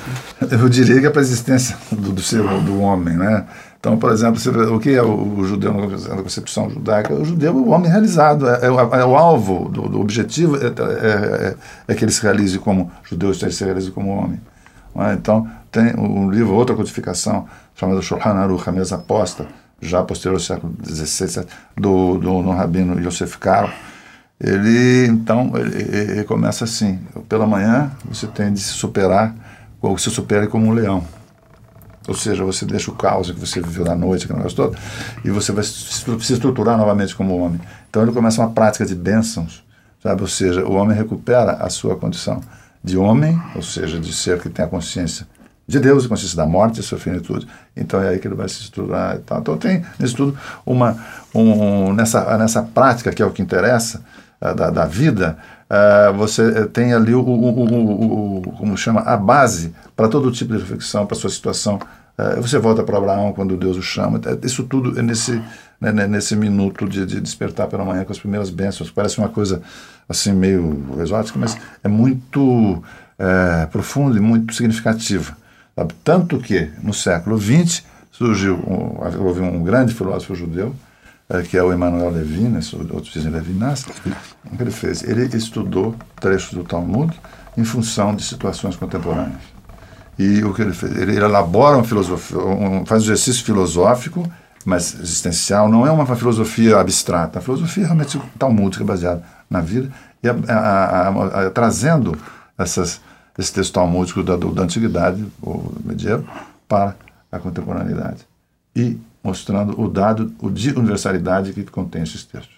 [0.50, 3.44] Eu diria que é para a existência do, do ser do homem, né?
[3.78, 4.40] Então, por exemplo,
[4.74, 7.14] o que é o, o judeu na concepção judaica?
[7.14, 10.68] O judeu é o homem realizado, é, é, é o alvo, do, do objetivo é,
[10.68, 11.56] é, é,
[11.90, 14.40] é, que ele se realize como judeu, se realize como homem.
[15.14, 15.46] Então,
[15.76, 19.46] tem um livro, outra codificação, chamada Shulchan Aruch, a mesa aposta,
[19.82, 21.46] já posterior ao século XVI,
[21.76, 23.70] do, do, do rabino Yosef Karo.
[24.40, 29.36] Ele, então, ele, ele começa assim, pela manhã você tem de se superar,
[29.82, 31.04] ou se supere como um leão.
[32.08, 34.78] Ou seja, você deixa o caos que você viveu na noite, aquele negócio todo,
[35.26, 37.60] e você vai se estruturar novamente como homem.
[37.90, 39.66] Então ele começa uma prática de bênçãos,
[40.02, 40.22] sabe?
[40.22, 42.40] Ou seja, o homem recupera a sua condição
[42.82, 45.28] de homem, ou seja, de ser que tem a consciência
[45.68, 47.48] de Deus, a consciência da morte e sua finitude.
[47.76, 49.40] Então é aí que ele vai se estruturar e tal.
[49.40, 50.98] Então tem nisso tudo uma,
[51.34, 54.02] um, nessa, nessa prática que é o que interessa,
[54.42, 55.38] uh, da, da vida,
[55.70, 60.54] uh, você tem ali o, o, o, o, como chama, a base para todo tipo
[60.54, 61.80] de reflexão, para sua situação.
[62.18, 64.22] Uh, você volta para Abraão quando Deus o chama.
[64.26, 65.42] É, isso tudo é nesse,
[65.82, 68.92] né, né, nesse minuto de, de, despertar pela manhã com as primeiras bênçãos.
[68.92, 69.62] Parece uma coisa
[70.08, 72.82] assim meio exótica, mas é muito
[73.18, 75.36] é, profunda e muito significativa.
[76.04, 80.74] Tanto que no século XX surgiu um, houve um grande filósofo judeu
[81.28, 85.04] é, que é o Emmanuel Levinas, né, outros dizem Levinas, o que ele fez?
[85.04, 87.20] Ele estudou trechos do Talmud
[87.58, 89.42] em função de situações contemporâneas.
[90.20, 90.96] E o que ele fez?
[90.96, 94.24] Ele, elabora uma filosofia, um, faz um exercício filosófico,
[94.64, 100.30] mas existencial, não é uma filosofia abstrata, a filosofia realmente talmúdica, baseada na vida, e
[100.30, 101.10] a, a,
[101.48, 102.18] a, trazendo
[102.58, 103.02] essas,
[103.38, 106.26] esse texto talmúdico da, da antiguidade, ou medieval,
[106.68, 106.96] para
[107.32, 108.26] a contemporaneidade.
[108.76, 112.56] E mostrando o dado, o de universalidade que contém esses textos.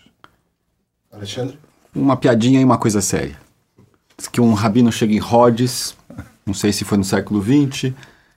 [1.11, 1.57] Alexandre?
[1.95, 3.37] Uma piadinha e uma coisa séria.
[4.17, 5.95] Diz que um rabino chega em Rhodes,
[6.45, 7.93] não sei se foi no século XX,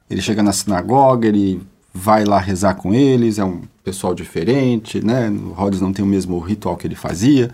[0.09, 1.63] ele chega na sinagoga, ele
[1.93, 5.29] vai lá rezar com eles, é um pessoal diferente, né?
[5.55, 7.51] Rhodes não tem o mesmo ritual que ele fazia,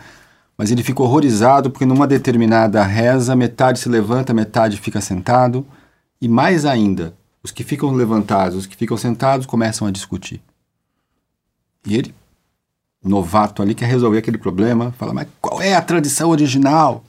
[0.56, 5.66] mas ele fica horrorizado porque numa determinada reza, metade se levanta, metade fica sentado,
[6.20, 10.40] e mais ainda, os que ficam levantados, os que ficam sentados começam a discutir.
[11.86, 12.14] E ele,
[13.04, 17.04] novato ali, quer resolver aquele problema, fala, mas qual é a tradição original?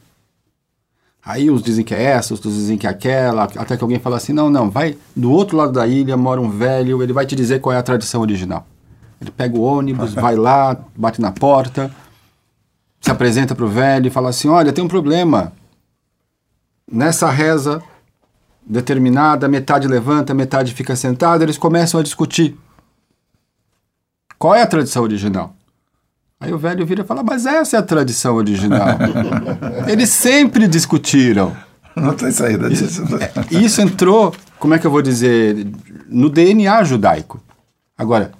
[1.23, 4.17] Aí uns dizem que é essa, outros dizem que é aquela, até que alguém fala
[4.17, 7.35] assim, não, não, vai do outro lado da ilha, mora um velho, ele vai te
[7.35, 8.65] dizer qual é a tradição original.
[9.19, 11.91] Ele pega o ônibus, vai lá, bate na porta,
[13.07, 15.53] se apresenta para o velho e fala assim, olha, tem um problema.
[16.91, 17.81] Nessa reza
[18.65, 22.57] determinada, metade levanta, metade fica sentada, eles começam a discutir.
[24.37, 25.55] Qual é a tradição original?
[26.39, 28.89] Aí o velho vira e fala, mas essa é a tradição original.
[29.87, 31.55] eles sempre discutiram.
[31.95, 33.03] Não tem saída disso.
[33.15, 35.65] É, isso entrou, como é que eu vou dizer,
[36.07, 37.41] no DNA judaico.
[37.97, 38.33] Agora,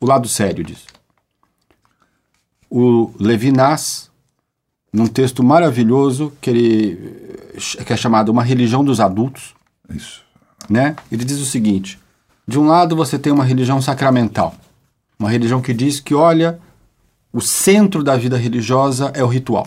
[0.00, 0.91] o lado sério disso.
[2.74, 4.10] O Levinas,
[4.90, 7.22] num texto maravilhoso que ele
[7.84, 9.54] que é chamado Uma Religião dos Adultos,
[9.90, 10.22] Isso.
[10.70, 10.96] né?
[11.10, 12.00] Ele diz o seguinte:
[12.48, 14.54] de um lado você tem uma religião sacramental,
[15.18, 16.58] uma religião que diz que olha,
[17.30, 19.66] o centro da vida religiosa é o ritual.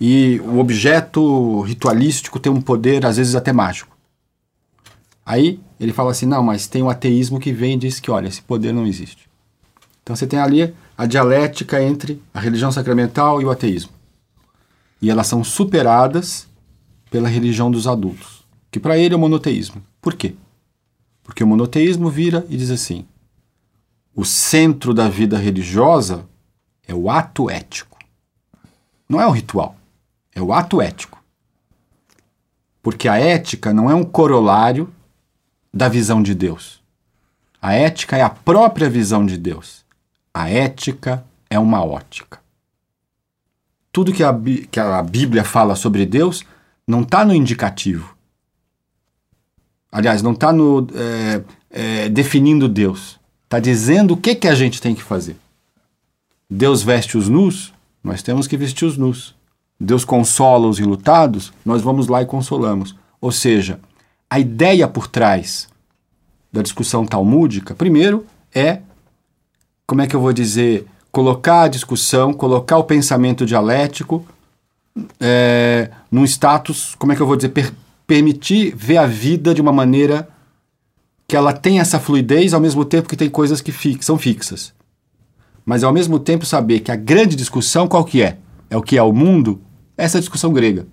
[0.00, 3.96] E o objeto ritualístico tem um poder às vezes até mágico.
[5.24, 8.28] Aí ele fala assim: não, mas tem o ateísmo que vem e diz que, olha,
[8.28, 9.28] esse poder não existe.
[10.04, 13.92] Então você tem ali a dialética entre a religião sacramental e o ateísmo.
[15.00, 16.48] E elas são superadas
[17.10, 19.82] pela religião dos adultos, que para ele é o monoteísmo.
[20.00, 20.34] Por quê?
[21.22, 23.06] Porque o monoteísmo vira e diz assim:
[24.14, 26.26] o centro da vida religiosa
[26.86, 27.98] é o ato ético.
[29.08, 29.76] Não é o ritual,
[30.34, 31.22] é o ato ético.
[32.82, 34.92] Porque a ética não é um corolário
[35.72, 36.82] da visão de Deus.
[37.60, 39.85] A ética é a própria visão de Deus.
[40.36, 42.38] A ética é uma ótica.
[43.90, 44.38] Tudo que a,
[44.70, 46.44] que a Bíblia fala sobre Deus
[46.86, 48.14] não está no indicativo.
[49.90, 50.50] Aliás, não está
[50.94, 53.18] é, é, definindo Deus.
[53.44, 55.38] Está dizendo o que, que a gente tem que fazer.
[56.50, 57.72] Deus veste os nus,
[58.04, 59.34] nós temos que vestir os nus.
[59.80, 62.94] Deus consola os enlutados, nós vamos lá e consolamos.
[63.22, 63.80] Ou seja,
[64.28, 65.66] a ideia por trás
[66.52, 68.82] da discussão talmúdica, primeiro, é,
[69.86, 74.26] como é que eu vou dizer, colocar a discussão, colocar o pensamento dialético
[75.20, 77.72] é, num status, como é que eu vou dizer, per
[78.06, 80.28] permitir ver a vida de uma maneira
[81.26, 84.72] que ela tem essa fluidez ao mesmo tempo que tem coisas que são fixas.
[85.64, 88.38] Mas ao mesmo tempo saber que a grande discussão qual que é?
[88.70, 89.60] É o que é o mundo?
[89.96, 90.86] Essa é a discussão grega.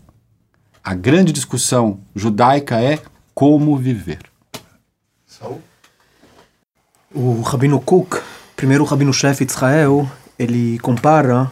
[0.83, 2.99] A grande discussão judaica é
[3.35, 4.19] como viver.
[7.13, 8.15] O Rabino Cook,
[8.55, 11.51] primeiro Rabino-chefe de Israel, ele compara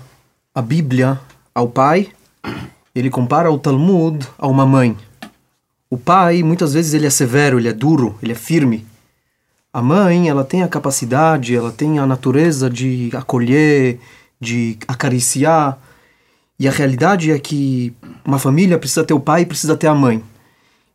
[0.53, 1.19] a Bíblia
[1.53, 2.09] ao pai,
[2.93, 4.97] ele compara o Talmud a uma mãe.
[5.89, 8.85] O pai, muitas vezes, ele é severo, ele é duro, ele é firme.
[9.73, 13.99] A mãe, ela tem a capacidade, ela tem a natureza de acolher,
[14.39, 15.77] de acariciar.
[16.59, 17.93] E a realidade é que
[18.25, 20.23] uma família precisa ter o pai e precisa ter a mãe.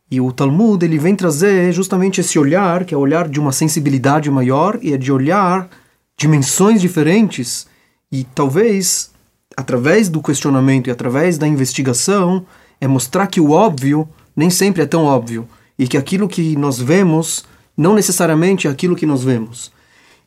[0.09, 3.51] E o Talmud ele vem trazer justamente esse olhar, que é o olhar de uma
[3.51, 5.69] sensibilidade maior e é de olhar
[6.17, 7.67] dimensões diferentes
[8.11, 9.11] e talvez
[9.55, 12.45] através do questionamento e através da investigação
[12.81, 15.47] é mostrar que o óbvio nem sempre é tão óbvio
[15.77, 17.45] e que aquilo que nós vemos
[17.75, 19.71] não necessariamente é aquilo que nós vemos.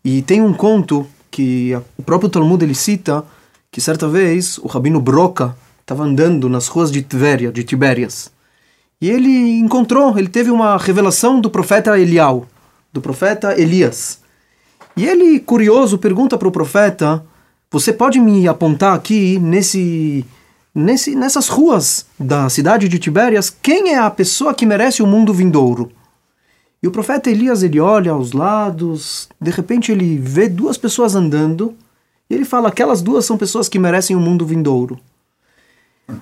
[0.05, 3.24] E tem um conto que o próprio Talmud ele cita
[3.70, 8.30] que certa vez o rabino Broca estava andando nas ruas de Tibéria, de Tibérias.
[9.01, 12.47] E ele encontrou, ele teve uma revelação do profeta Elial,
[12.93, 14.20] do profeta Elias.
[15.01, 17.24] E ele, curioso, pergunta para o profeta:
[17.70, 20.26] Você pode me apontar aqui nesse,
[20.74, 25.32] nesse, nessas ruas da cidade de Tibérias quem é a pessoa que merece o mundo
[25.32, 25.90] vindouro?
[26.82, 31.74] E o profeta Elias ele olha aos lados, de repente ele vê duas pessoas andando
[32.28, 35.01] e ele fala: aquelas duas são pessoas que merecem o mundo vindouro.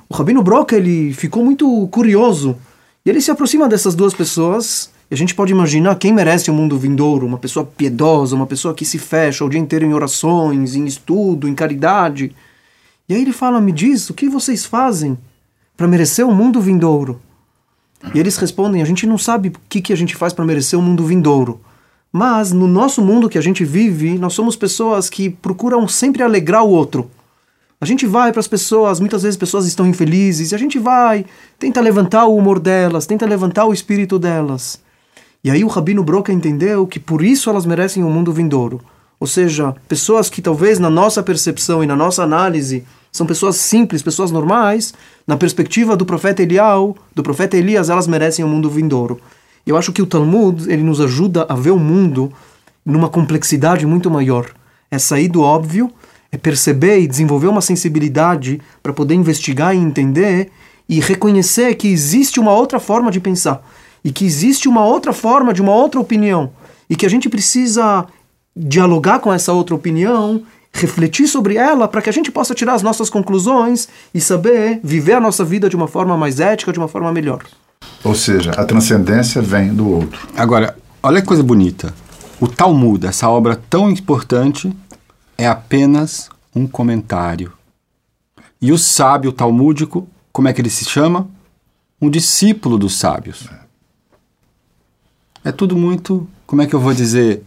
[0.09, 2.57] O Rabino Broca ele ficou muito curioso
[3.05, 6.55] e ele se aproxima dessas duas pessoas e a gente pode imaginar quem merece o
[6.55, 10.75] mundo vindouro, uma pessoa piedosa, uma pessoa que se fecha o dia inteiro em orações,
[10.75, 12.35] em estudo, em caridade.
[13.09, 15.17] E aí ele fala: "Me diz, o que vocês fazem
[15.77, 17.21] para merecer o mundo vindouro?"
[18.15, 20.79] E eles respondem: "A gente não sabe o que que a gente faz para merecer
[20.79, 21.61] o mundo vindouro."
[22.13, 26.65] Mas no nosso mundo que a gente vive, nós somos pessoas que procuram sempre alegrar
[26.65, 27.11] o outro.
[27.81, 31.25] A gente vai para as pessoas, muitas vezes pessoas estão infelizes, e a gente vai,
[31.59, 34.81] tenta levantar o humor delas, tenta levantar o espírito delas.
[35.49, 38.83] E aí o Rabino Broca entendeu que por isso elas merecem um mundo vindouro.
[39.19, 44.03] Ou seja, pessoas que talvez na nossa percepção e na nossa análise são pessoas simples,
[44.03, 44.93] pessoas normais,
[45.27, 49.23] na perspectiva do profeta Elial, do profeta Elias, elas merecem um mundo vindouro.
[49.67, 52.31] Eu acho que o Talmud ele nos ajuda a ver o mundo
[52.85, 54.51] numa complexidade muito maior.
[54.91, 55.91] é sair do óbvio,
[56.31, 60.51] é perceber e desenvolver uma sensibilidade para poder investigar e entender
[60.87, 63.65] e reconhecer que existe uma outra forma de pensar
[64.05, 66.53] e que existe uma outra forma de uma outra opinião
[66.89, 68.07] e que a gente precisa
[68.57, 70.43] dialogar com essa outra opinião,
[70.73, 75.15] refletir sobre ela para que a gente possa tirar as nossas conclusões e saber viver
[75.15, 77.43] a nossa vida de uma forma mais ética, de uma forma melhor.
[78.05, 80.29] Ou seja, a transcendência vem do outro.
[80.37, 81.93] Agora, olha que coisa bonita.
[82.41, 84.73] O Talmud, essa obra tão importante,
[85.37, 87.53] é apenas um comentário.
[88.61, 91.29] E o sábio talmúdico, como é que ele se chama?
[92.01, 93.49] Um discípulo dos sábios.
[95.49, 97.43] É tudo muito, como é que eu vou dizer?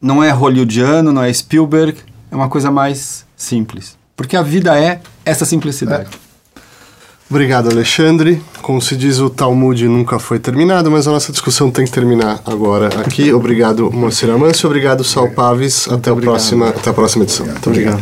[0.00, 1.98] Não é hollywoodiano, não é Spielberg,
[2.30, 3.98] é uma coisa mais simples.
[4.14, 6.10] Porque a vida é essa simplicidade.
[7.28, 8.40] Obrigado, Alexandre.
[8.62, 12.40] Como se diz, o Talmud nunca foi terminado, mas a nossa discussão tem que terminar
[12.46, 13.32] agora aqui.
[13.32, 14.68] Obrigado, Moacir Amâncio.
[14.68, 15.88] Obrigado, Sal Paves.
[15.90, 17.46] Até, a próxima, até a próxima edição.
[17.46, 18.00] Muito obrigado.